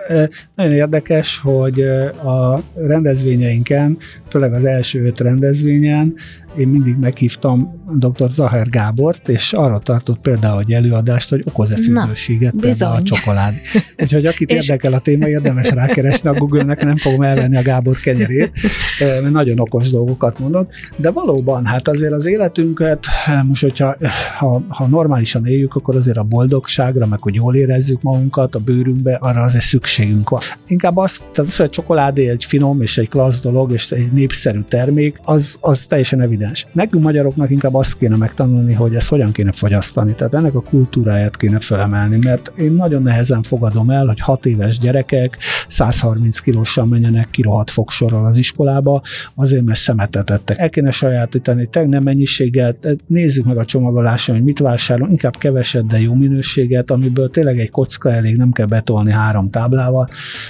nagyon 0.55 0.73
érdekes, 0.73 1.39
hogy 1.43 1.81
a 2.23 2.61
rendezvényeinken, 2.75 3.97
főleg 4.29 4.53
az 4.53 4.65
első 4.65 5.05
öt 5.05 5.19
rendezvényen 5.19 6.13
én 6.57 6.67
mindig 6.67 6.95
meghívtam 6.95 7.81
dr. 7.97 8.29
Zaher 8.29 8.69
Gábort, 8.69 9.29
és 9.29 9.53
arra 9.53 9.79
tartott 9.79 10.19
például 10.19 10.59
egy 10.59 10.71
előadást, 10.71 11.29
hogy 11.29 11.43
okoz-e 11.45 11.75
függőséget 11.75 12.53
például 12.59 12.95
a 12.95 13.01
csokolád. 13.01 13.53
Úgyhogy 14.03 14.25
akit 14.25 14.49
és... 14.49 14.55
érdekel 14.55 14.93
a 14.93 14.99
téma, 14.99 15.27
érdemes 15.27 15.69
rákeresni 15.69 16.29
a 16.29 16.33
Google-nek, 16.33 16.83
nem 16.83 16.97
fogom 16.97 17.21
elvenni 17.21 17.57
a 17.57 17.61
Gábor 17.61 17.97
kenyerét, 17.97 18.51
mert 18.99 19.29
nagyon 19.29 19.59
okos 19.59 19.91
dolgokat 19.91 20.39
mondott. 20.39 20.71
De 20.95 21.11
valóban, 21.11 21.65
hát 21.65 21.87
azért 21.87 22.13
az 22.13 22.25
életünket, 22.25 23.05
most 23.47 23.61
hogyha 23.61 23.95
ha, 24.37 24.61
ha 24.67 24.87
normálisan 24.87 25.45
éljük, 25.45 25.75
akkor 25.75 25.95
azért 25.95 26.17
a 26.17 26.23
boldogságra, 26.23 27.05
meg 27.05 27.21
hogy 27.21 27.35
jól 27.35 27.55
érezzük 27.55 28.01
magunkat 28.01 28.55
a 28.55 28.59
bőrünkbe, 28.59 29.17
arra 29.21 29.41
azért 29.41 29.63
szükségünk 29.63 30.29
van. 30.29 30.41
Inkább 30.67 30.97
azt, 30.97 31.17
tehát 31.31 31.51
az, 31.51 31.55
hogy 31.55 31.65
a 31.65 31.69
csokoládé 31.69 32.29
egy 32.29 32.45
finom 32.45 32.81
és 32.81 32.97
egy 32.97 33.09
klassz 33.09 33.39
dolog, 33.39 33.71
és 33.71 33.91
egy 33.91 34.11
népszerű 34.11 34.59
termék, 34.67 35.19
az, 35.23 35.57
az 35.61 35.85
teljesen 35.85 36.21
evidens 36.21 36.40
evidens. 36.41 36.65
Nekünk 36.71 37.03
magyaroknak 37.03 37.49
inkább 37.49 37.73
azt 37.73 37.97
kéne 37.97 38.15
megtanulni, 38.15 38.73
hogy 38.73 38.95
ezt 38.95 39.07
hogyan 39.07 39.31
kéne 39.31 39.51
fogyasztani, 39.51 40.13
tehát 40.13 40.33
ennek 40.33 40.55
a 40.55 40.61
kultúráját 40.61 41.37
kéne 41.37 41.59
felemelni, 41.59 42.17
mert 42.23 42.51
én 42.57 42.71
nagyon 42.71 43.01
nehezen 43.01 43.43
fogadom 43.43 43.89
el, 43.89 44.05
hogy 44.05 44.19
hat 44.19 44.45
éves 44.45 44.79
gyerekek 44.79 45.37
130 45.67 46.39
kilósan 46.39 46.87
menjenek 46.87 47.29
kirohadt 47.29 47.69
fogsorral 47.69 48.25
az 48.25 48.37
iskolába, 48.37 49.01
azért, 49.35 49.63
mert 49.63 49.79
szemetet 49.79 50.29
ettek. 50.29 50.57
El 50.57 50.69
kéne 50.69 50.91
sajátítani, 50.91 51.67
teg 51.67 51.87
nem 51.87 52.03
mennyiséget, 52.03 52.87
nézzük 53.07 53.45
meg 53.45 53.57
a 53.57 53.65
csomagoláson, 53.65 54.35
hogy 54.35 54.43
mit 54.43 54.59
vásárolunk, 54.59 55.11
inkább 55.11 55.37
keveset, 55.37 55.87
de 55.87 55.99
jó 55.99 56.13
minőséget, 56.13 56.91
amiből 56.91 57.29
tényleg 57.29 57.59
egy 57.59 57.69
kocka 57.69 58.11
elég, 58.11 58.35
nem 58.35 58.51
kell 58.51 58.65
betolni 58.65 59.11
három 59.11 59.49
táblával. 59.49 60.07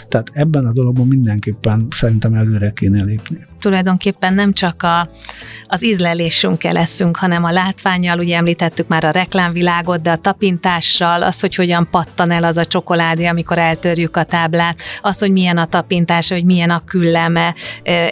Tehát 0.08 0.32
ebben 0.34 0.66
a 0.66 0.74
dologban 0.74 1.08
mindenképpen 1.08 1.88
szerintem 1.90 2.34
előre 2.34 2.72
kéne 2.72 3.04
lépni. 3.04 3.38
Tulajdonképpen 3.60 4.34
nem 4.34 4.54
csak 4.54 4.84
a, 4.84 5.10
az 5.68 5.81
ízlelésünkkel 5.82 6.74
leszünk, 6.74 7.18
hanem 7.18 7.44
a 7.44 7.52
látványjal, 7.52 8.20
ugye 8.20 8.36
említettük 8.36 8.88
már 8.88 9.04
a 9.04 9.10
reklámvilágot, 9.12 10.02
de 10.02 10.12
a 10.12 10.16
tapintással, 10.16 11.24
az, 11.24 11.40
hogy 11.40 11.56
hogyan 11.56 11.88
pattan 11.92 12.32
el 12.32 12.44
az 12.44 12.58
a 12.58 12.66
csokoládé, 12.66 13.26
amikor 13.26 13.58
eltörjük 13.58 14.18
a 14.18 14.24
táblát, 14.24 14.82
az, 15.02 15.20
hogy 15.20 15.32
milyen 15.32 15.58
a 15.58 15.66
tapintás, 15.66 16.30
hogy 16.30 16.46
milyen 16.46 16.70
a 16.70 16.82
külleme. 16.86 17.56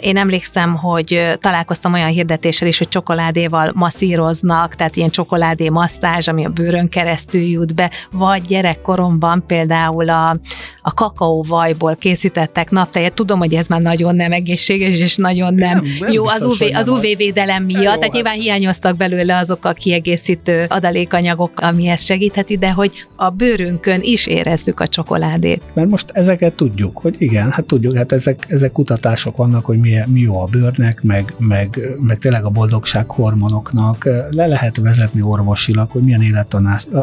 Én 0.01 0.17
emlékszem, 0.17 0.75
hogy 0.75 1.29
találkoztam 1.39 1.93
olyan 1.93 2.09
hirdetéssel 2.09 2.67
is, 2.67 2.77
hogy 2.77 2.89
csokoládéval 2.89 3.71
masszíroznak, 3.75 4.75
tehát 4.75 4.95
ilyen 4.95 5.09
csokoládé 5.09 5.69
masszázs, 5.69 6.27
ami 6.27 6.45
a 6.45 6.49
bőrön 6.49 6.89
keresztül 6.89 7.41
jut 7.41 7.75
be, 7.75 7.91
vagy 8.11 8.45
gyerekkoromban 8.45 9.43
például 9.47 10.09
a, 10.09 10.37
a 10.81 10.93
kakaóvajból 10.93 11.95
készítettek 11.95 12.69
naptejet. 12.69 13.13
Tudom, 13.13 13.39
hogy 13.39 13.53
ez 13.53 13.67
már 13.67 13.81
nagyon 13.81 14.15
nem 14.15 14.31
egészséges, 14.31 14.97
és 14.99 15.15
nagyon 15.15 15.53
nem, 15.53 15.81
nem, 15.81 15.93
nem 15.99 16.11
jó 16.11 16.25
az, 16.25 16.43
UV, 16.43 16.61
az 16.73 16.87
UV-védelem 16.87 17.58
miatt, 17.61 17.83
Jó, 17.83 17.95
tehát 17.95 18.11
nyilván 18.11 18.39
hiányoztak 18.39 18.97
belőle 18.97 19.37
azok 19.37 19.65
a 19.65 19.73
kiegészítő 19.73 20.65
adalékanyagok, 20.67 21.59
ami 21.59 21.87
ezt 21.87 22.05
segítheti, 22.05 22.57
de 22.57 22.71
hogy 22.71 23.07
a 23.15 23.29
bőrünkön 23.29 23.99
is 24.01 24.27
érezzük 24.27 24.79
a 24.79 24.87
csokoládét. 24.87 25.61
Mert 25.73 25.89
most 25.89 26.11
ezeket 26.13 26.53
tudjuk, 26.53 26.97
hogy 26.97 27.15
igen, 27.17 27.51
hát 27.51 27.65
tudjuk, 27.65 27.95
hát 27.95 28.11
ezek, 28.11 28.45
ezek 28.47 28.71
kutatások 28.71 29.37
vannak, 29.37 29.65
hogy 29.65 29.79
mi, 29.79 29.97
mi 30.05 30.19
jó 30.19 30.41
a 30.41 30.45
bőrnek, 30.45 31.01
meg, 31.01 31.33
meg, 31.37 31.79
meg 31.99 32.17
tényleg 32.17 32.45
a 32.45 32.49
boldogság 32.49 33.09
hormonoknak, 33.09 34.09
le 34.29 34.47
lehet 34.47 34.77
vezetni 34.77 35.21
orvosilag, 35.21 35.91
hogy 35.91 36.01
milyen 36.01 36.21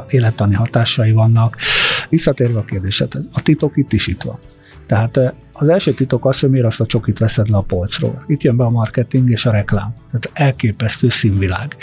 élettani 0.08 0.54
hatásai 0.54 1.12
vannak. 1.12 1.56
Visszatérve 2.08 2.58
a 2.58 2.64
kérdésedhez, 2.64 3.28
a 3.32 3.42
titok 3.42 3.76
itt 3.76 3.92
is 3.92 4.06
itt 4.06 4.22
van. 4.22 4.38
Tehát 4.86 5.34
az 5.52 5.68
első 5.68 5.92
titok 5.92 6.26
az, 6.26 6.40
hogy 6.40 6.50
miért 6.50 6.66
azt 6.66 6.80
a 6.80 6.86
csokit 6.86 7.18
veszed 7.18 7.48
le 7.48 7.56
a 7.56 7.60
polcról. 7.60 8.24
Itt 8.26 8.42
jön 8.42 8.56
be 8.56 8.64
a 8.64 8.70
marketing 8.70 9.30
és 9.30 9.46
a 9.46 9.50
reklám. 9.50 9.94
Tehát 10.06 10.30
elképesztő 10.32 11.08
színvilág. 11.08 11.76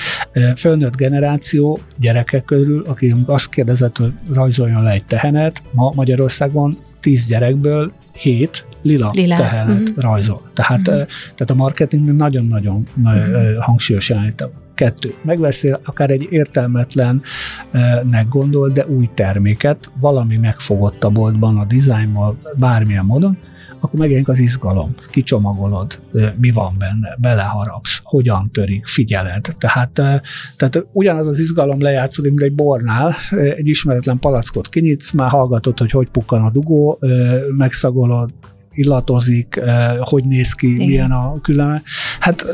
Fölnőtt 0.56 0.96
generáció 0.96 1.80
gyerekek 1.98 2.46
körül, 2.46 2.84
aki 2.88 3.16
azt 3.26 3.50
kérdezett, 3.50 3.98
hogy 3.98 4.14
rajzoljon 4.34 4.84
le 4.84 4.92
egy 4.92 5.06
tehenet, 5.06 5.62
ma 5.72 5.92
Magyarországon 5.96 6.78
10 7.00 7.26
gyerekből 7.26 7.92
7 8.12 8.66
lila 8.84 9.12
Lilát. 9.14 9.40
tehenet 9.40 9.76
mm-hmm. 9.76 9.96
rajzol. 9.96 10.42
Tehát, 10.54 10.80
mm-hmm. 10.80 11.02
tehát 11.36 11.50
a 11.50 11.54
marketing 11.56 12.16
nagyon-nagyon 12.16 12.88
mm-hmm. 13.00 13.58
hangsúlyos 13.60 14.10
jelenléte 14.10 14.50
Kettő, 14.76 15.14
megveszél 15.22 15.80
akár 15.84 16.10
egy 16.12 16.28
értelmetlennek 16.30 18.28
gondol, 18.30 18.70
de 18.70 18.88
új 18.88 19.10
terméket, 19.14 19.92
valami 20.00 20.38
megfogott 20.38 21.04
a 21.04 21.10
boltban, 21.10 21.58
a 21.58 21.66
dizájnmal, 21.66 22.38
bármilyen 22.56 23.06
módon, 23.06 23.38
akkor 23.80 24.00
megjelenik 24.00 24.30
az 24.30 24.40
izgalom, 24.40 24.96
kicsomagolod, 25.10 26.00
mi 26.36 26.52
van 26.52 26.76
benne, 26.78 27.18
beleharapsz, 27.18 28.00
hogyan 28.04 28.50
törik, 28.52 28.88
figyeled. 28.88 29.48
Tehát, 29.58 29.92
tehát 30.56 30.86
ugyanaz 30.92 31.28
az 31.28 31.40
izgalom 31.40 31.82
lejátszódik, 31.82 32.32
mint 32.32 32.44
egy 32.44 32.56
bornál, 32.56 33.16
egy 33.32 33.68
ismeretlen 33.68 34.20
palackot 34.20 34.70
kinyitsz, 34.70 35.12
már 35.12 35.30
hallgatod, 35.30 35.80
hogy 35.80 35.92
hogy 35.92 36.10
pukkan 36.10 36.42
a 36.42 36.52
dugó, 36.52 37.00
megszagolod, 37.58 38.32
illatozik, 38.74 39.62
hogy 40.00 40.26
néz 40.26 40.54
ki, 40.54 40.74
Igen. 40.74 40.88
milyen 40.88 41.12
a 41.12 41.42
különböző. 41.42 41.82
Hát 42.20 42.46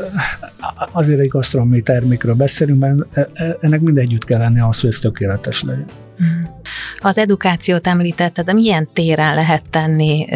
azért 0.92 1.20
egy 1.20 1.28
gasztronómiai 1.28 1.82
termékről 1.82 2.34
beszélünk, 2.34 2.80
mert 2.80 3.28
ennek 3.60 3.80
mindegyütt 3.80 4.24
kell 4.24 4.38
lenni 4.38 4.60
ahhoz, 4.60 4.80
hogy 4.80 4.90
ez 4.90 4.98
tökéletes 4.98 5.62
legyen. 5.62 5.86
Mhm. 6.20 6.28
Az 7.02 7.18
edukációt 7.18 7.86
említetted, 7.86 8.44
de 8.44 8.52
milyen 8.52 8.88
téren 8.92 9.34
lehet 9.34 9.70
tenni 9.70 10.26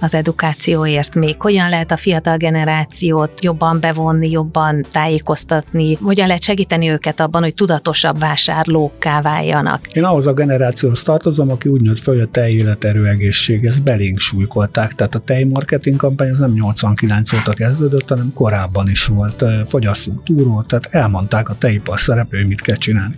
az 0.00 0.14
edukációért 0.14 1.14
még? 1.14 1.40
Hogyan 1.40 1.68
lehet 1.68 1.90
a 1.90 1.96
fiatal 1.96 2.36
generációt 2.36 3.44
jobban 3.44 3.80
bevonni, 3.80 4.30
jobban 4.30 4.84
tájékoztatni? 4.90 5.94
Hogyan 5.94 6.26
lehet 6.26 6.42
segíteni 6.42 6.90
őket 6.90 7.20
abban, 7.20 7.42
hogy 7.42 7.54
tudatosabb 7.54 8.18
vásárlókká 8.18 9.20
váljanak? 9.20 9.86
Én 9.92 10.04
ahhoz 10.04 10.26
a 10.26 10.32
generációhoz 10.32 11.02
tartozom, 11.02 11.50
aki 11.50 11.68
úgy 11.68 11.80
nőtt 11.80 12.00
föl, 12.00 12.14
hogy 12.14 12.24
a 12.24 12.30
tej 12.30 12.52
életerő 12.52 13.06
egészség, 13.06 13.64
ezt 13.64 13.82
belénk 13.82 14.18
súlykolták. 14.18 14.92
Tehát 14.92 15.14
a 15.14 15.18
tejmarketing 15.18 15.96
kampány 15.96 16.28
az 16.28 16.38
nem 16.38 16.52
89 16.52 17.32
óta 17.32 17.52
kezdődött, 17.52 18.08
hanem 18.08 18.32
korábban 18.34 18.88
is 18.88 19.04
volt. 19.04 19.44
Fogyasszunk 19.68 20.24
túról, 20.24 20.64
tehát 20.66 20.88
elmondták 20.90 21.48
a 21.48 21.54
tejipar 21.58 22.00
szereplői, 22.00 22.44
mit 22.44 22.60
kell 22.60 22.76
csinálni. 22.76 23.14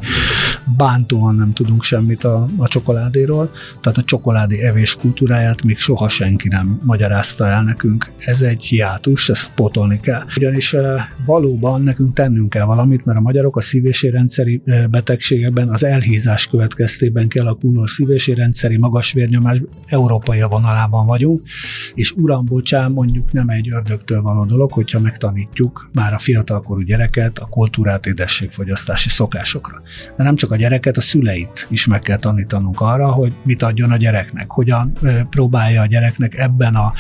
Bántóan 0.77 1.35
nem 1.35 1.53
tudunk 1.53 1.85
semmit 1.87 2.25
a, 2.25 2.49
a 2.57 2.69
csokoládéról, 2.69 3.51
tehát 3.81 3.99
a 3.99 4.03
csokoládé 4.03 4.61
evés 4.63 4.95
kultúráját 4.95 5.63
még 5.63 5.79
soha 5.79 6.09
senki 6.09 6.49
nem 6.49 6.81
magyarázta 6.83 7.47
el 7.47 7.63
nekünk. 7.63 8.11
Ez 8.19 8.43
egy 8.43 8.65
hiátus, 8.65 9.29
ezt 9.29 9.51
potolni 9.55 10.01
kell. 10.01 10.23
Ugyanis 10.37 10.73
eh, 10.73 11.05
valóban 11.25 11.83
nekünk 11.83 12.15
tennünk 12.15 12.51
kell 12.51 12.65
valamit, 12.65 13.05
mert 13.05 13.19
a 13.19 13.21
magyarok 13.21 13.57
a 13.57 13.61
szívésérendszeri 13.61 14.63
eh, 14.65 14.87
betegségekben 14.87 15.69
az 15.69 15.85
elhízás 15.85 16.47
következtében 16.47 17.29
kialakuló 17.29 17.87
szívésérendszeri 17.87 18.77
magas 18.77 19.13
vérnyomás 19.13 19.61
európai 19.87 20.43
vonalában 20.43 21.07
vagyunk, 21.07 21.41
és 21.95 22.13
uram, 22.13 22.45
bocsán, 22.45 22.93
mondjuk 22.93 23.33
nem 23.33 23.49
egy 23.49 23.71
ördögtől 23.71 24.23
való 24.23 24.45
dolog, 24.45 24.73
hogyha 24.73 25.01
megtanítjuk 25.01 25.91
már 25.93 26.15
a 26.15 26.19
fiatalkorú 26.19 26.81
gyereket 26.81 27.39
a 27.39 27.47
kultúrát 27.47 28.07
édességfogyasztási 28.07 29.09
szokásokra. 29.09 29.83
De 30.17 30.25
nem 30.25 30.37
csak 30.37 30.51
a 30.51 30.57
gyereket, 30.57 30.97
a 30.97 31.01
szüleit 31.01 31.67
is 31.77 31.87
meg 31.87 32.01
kell 32.01 32.17
tanítanunk 32.17 32.81
arra, 32.81 33.11
hogy 33.11 33.33
mit 33.43 33.63
adjon 33.63 33.91
a 33.91 33.97
gyereknek, 33.97 34.51
hogyan 34.51 34.93
próbálja 35.31 35.81
a 35.81 35.87
gyereknek 35.87 36.35
ebben 36.35 36.75
a, 36.75 36.93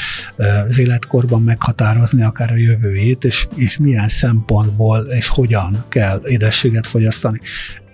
az 0.66 0.78
életkorban 0.78 1.42
meghatározni 1.42 2.22
akár 2.22 2.50
a 2.50 2.56
jövőjét, 2.56 3.24
és, 3.24 3.48
és 3.54 3.78
milyen 3.78 4.08
szempontból 4.08 4.98
és 4.98 5.28
hogyan 5.28 5.84
kell 5.88 6.20
édességet 6.24 6.86
fogyasztani 6.86 7.40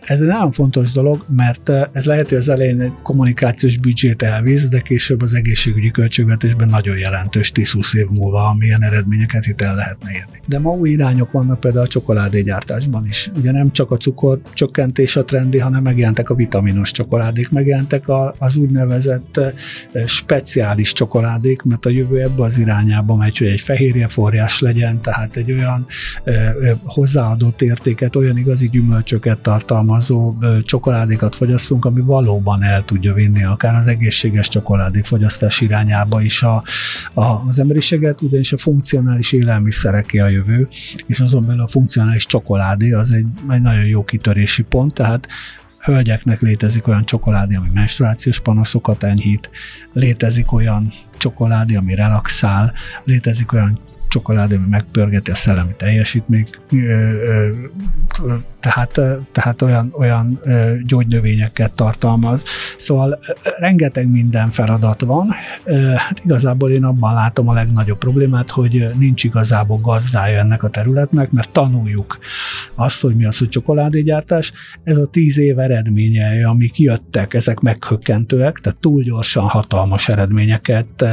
Ez 0.06 0.20
egy 0.20 0.26
nagyon 0.26 0.52
fontos 0.52 0.92
dolog, 0.92 1.24
mert 1.36 1.70
ez 1.92 2.04
lehet, 2.04 2.28
hogy 2.28 2.38
az 2.38 2.48
elején 2.48 2.80
egy 2.80 2.92
kommunikációs 3.02 3.78
büdzsét 3.78 4.22
elvisz, 4.22 4.68
de 4.68 4.80
később 4.80 5.22
az 5.22 5.34
egészségügyi 5.34 5.90
költségvetésben 5.90 6.68
nagyon 6.68 6.98
jelentős 6.98 7.52
10-20 7.54 7.94
év 7.94 8.06
múlva 8.06 8.54
milyen 8.58 8.82
eredményeket 8.82 9.46
itt 9.46 9.60
el 9.60 9.74
lehetne 9.74 10.10
érni. 10.10 10.40
De 10.46 10.58
ma 10.58 10.70
új 10.70 10.90
irányok 10.90 11.32
vannak 11.32 11.60
például 11.60 11.84
a 11.84 11.88
csokoládégyártásban 11.88 13.06
is. 13.06 13.30
Ugye 13.36 13.52
nem 13.52 13.72
csak 13.72 13.90
a 13.90 13.96
cukor 13.96 14.40
csökkentés 14.52 15.16
a 15.16 15.24
trendi, 15.24 15.58
hanem 15.58 15.82
megjelentek 15.82 16.30
a 16.30 16.34
vitaminos 16.34 16.90
csokoládék, 16.90 17.50
megjelentek 17.50 18.04
az 18.38 18.56
úgynevezett 18.56 19.40
speciális 20.06 20.92
csokoládék, 20.92 21.62
mert 21.62 21.86
a 21.86 21.90
jövő 21.90 22.20
ebbe 22.20 22.42
az 22.42 22.58
irányába 22.58 23.16
megy, 23.16 23.38
hogy 23.38 23.46
egy 23.46 23.60
fehérjeforrás 23.60 24.60
legyen, 24.60 25.00
tehát 25.00 25.36
egy 25.36 25.52
olyan 25.52 25.86
hozzáadott 26.84 27.62
értéket, 27.62 28.16
olyan 28.16 28.38
igazi 28.38 28.68
gyümölcsöket 28.68 29.38
tartalmazó 29.92 30.34
csokoládékat 30.62 31.34
fogyasztunk, 31.34 31.84
ami 31.84 32.00
valóban 32.00 32.62
el 32.62 32.84
tudja 32.84 33.14
vinni 33.14 33.44
akár 33.44 33.74
az 33.74 33.86
egészséges 33.86 34.48
csokoládé 34.48 35.00
fogyasztás 35.00 35.60
irányába 35.60 36.20
is 36.20 36.42
a, 36.42 36.62
a, 37.14 37.24
az 37.48 37.58
emberiséget, 37.58 38.22
ugyanis 38.22 38.52
a 38.52 38.58
funkcionális 38.58 39.32
élelmiszereké 39.32 40.18
a 40.18 40.28
jövő, 40.28 40.68
és 41.06 41.20
azon 41.20 41.46
belül 41.46 41.62
a 41.62 41.68
funkcionális 41.68 42.26
csokoládé 42.26 42.92
az 42.92 43.10
egy, 43.10 43.26
egy 43.50 43.60
nagyon 43.60 43.84
jó 43.84 44.04
kitörési 44.04 44.62
pont, 44.62 44.94
tehát 44.94 45.28
hölgyeknek 45.78 46.40
létezik 46.40 46.86
olyan 46.86 47.04
csokoládé, 47.04 47.54
ami 47.54 47.68
menstruációs 47.74 48.40
panaszokat 48.40 49.02
enyhít, 49.02 49.50
létezik 49.92 50.52
olyan 50.52 50.92
csokoládé, 51.18 51.76
ami 51.76 51.94
relaxál, 51.94 52.72
létezik 53.04 53.52
olyan 53.52 53.78
csokoládé, 54.12 54.60
megpörgeti 54.70 55.30
a 55.30 55.34
szellemi 55.34 55.74
teljesítményt, 55.76 56.60
tehát, 58.60 59.00
tehát 59.32 59.62
olyan, 59.62 59.94
olyan 59.96 60.40
gyógynövényeket 60.86 61.72
tartalmaz. 61.72 62.42
Szóval 62.76 63.18
rengeteg 63.58 64.10
minden 64.10 64.50
feladat 64.50 65.00
van. 65.00 65.28
Hát 65.96 66.22
igazából 66.24 66.70
én 66.70 66.84
abban 66.84 67.14
látom 67.14 67.48
a 67.48 67.52
legnagyobb 67.52 67.98
problémát, 67.98 68.50
hogy 68.50 68.86
nincs 68.98 69.24
igazából 69.24 69.78
gazdája 69.78 70.38
ennek 70.38 70.62
a 70.62 70.68
területnek, 70.68 71.30
mert 71.30 71.50
tanuljuk 71.50 72.18
azt, 72.74 73.00
hogy 73.00 73.14
mi 73.14 73.24
az, 73.24 73.38
hogy 73.38 73.48
csokoládégyártás. 73.48 74.52
Ez 74.84 74.96
a 74.96 75.06
tíz 75.06 75.38
év 75.38 75.58
eredménye, 75.58 76.48
ami 76.48 76.68
kijöttek, 76.68 77.34
ezek 77.34 77.60
meghökkentőek, 77.60 78.58
tehát 78.58 78.78
túl 78.78 79.02
gyorsan 79.02 79.48
hatalmas 79.48 80.08
eredményeket 80.08 81.04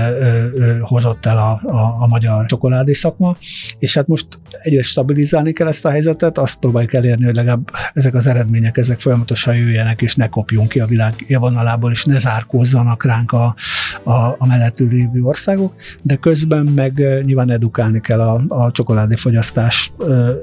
hozott 0.81 1.25
el 1.25 1.37
a, 1.37 1.61
a, 1.69 1.95
a 1.99 2.07
magyar 2.07 2.45
csokoládé 2.45 2.88
szakma, 2.93 3.35
és 3.79 3.93
hát 3.93 4.07
most 4.07 4.27
egyre 4.61 4.81
stabilizálni 4.81 5.53
kell 5.53 5.67
ezt 5.67 5.85
a 5.85 5.89
helyzetet, 5.89 6.37
azt 6.37 6.55
próbáljuk 6.55 6.93
elérni, 6.93 7.25
hogy 7.25 7.35
legalább 7.35 7.69
ezek 7.93 8.13
az 8.13 8.27
eredmények, 8.27 8.77
ezek 8.77 8.99
folyamatosan 8.99 9.55
jöjjenek, 9.55 10.01
és 10.01 10.15
ne 10.15 10.27
kopjunk 10.27 10.69
ki 10.69 10.79
a 10.79 10.85
világ 10.85 11.13
élvonalából, 11.27 11.91
és 11.91 12.05
ne 12.05 12.17
zárkózzanak 12.17 13.03
ránk 13.03 13.31
a, 13.31 13.55
a, 14.03 14.11
a 14.13 14.47
mellettül 14.47 14.87
lévő 14.89 15.21
országok, 15.21 15.73
de 16.01 16.15
közben 16.15 16.67
meg 16.75 17.23
nyilván 17.23 17.49
edukálni 17.49 18.01
kell 18.01 18.21
a, 18.21 18.43
a 18.47 18.71
csokoládéfogyasztás 18.71 19.91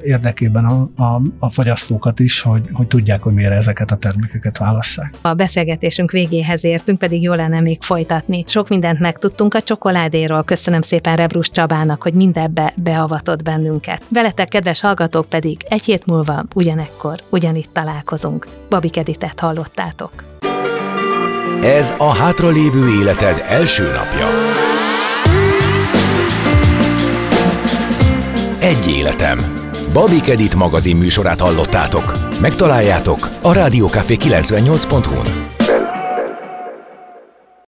érdekében 0.02 0.64
a, 0.64 0.90
a, 0.96 1.22
a 1.38 1.50
fogyasztókat 1.50 2.20
is, 2.20 2.40
hogy, 2.40 2.68
hogy 2.72 2.86
tudják, 2.86 3.22
hogy 3.22 3.32
miért 3.34 3.52
ezeket 3.52 3.90
a 3.90 3.96
termékeket 3.96 4.58
válasszák. 4.58 5.14
A 5.22 5.34
beszélgetésünk 5.34 6.10
végéhez 6.10 6.64
értünk, 6.64 6.98
pedig 6.98 7.22
jó 7.22 7.32
lenne 7.32 7.60
még 7.60 7.82
folytatni. 7.82 8.44
Sok 8.46 8.68
mindent 8.68 8.98
megtudtunk 8.98 9.54
a 9.54 9.60
csokoládéról. 9.60 10.42
Köszönöm 10.42 10.82
szépen 10.82 11.16
Rebrus 11.16 11.50
Csabának, 11.50 12.02
hogy 12.02 12.14
mindebbe 12.36 12.72
beavatott 12.82 13.42
bennünket. 13.42 14.02
Veletek, 14.08 14.48
kedves 14.48 14.80
hallgatók, 14.80 15.28
pedig 15.28 15.60
egy 15.68 15.82
hét 15.82 16.06
múlva 16.06 16.44
ugyanekkor, 16.54 17.20
ugyanitt 17.30 17.72
találkozunk. 17.72 18.46
Babi 18.68 18.88
Keditet 18.88 19.40
hallottátok. 19.40 20.24
Ez 21.62 21.94
a 21.98 22.14
hátralévő 22.14 22.88
életed 23.00 23.44
első 23.48 23.82
napja. 23.82 24.26
Egy 28.60 28.88
életem. 28.88 29.38
Babi 29.92 30.20
Kedit 30.20 30.54
magazin 30.54 30.96
műsorát 30.96 31.40
hallottátok. 31.40 32.12
Megtaláljátok 32.40 33.28
a 33.42 33.52
Rádiókafé 33.52 34.16
98.hu-n. 34.20 35.55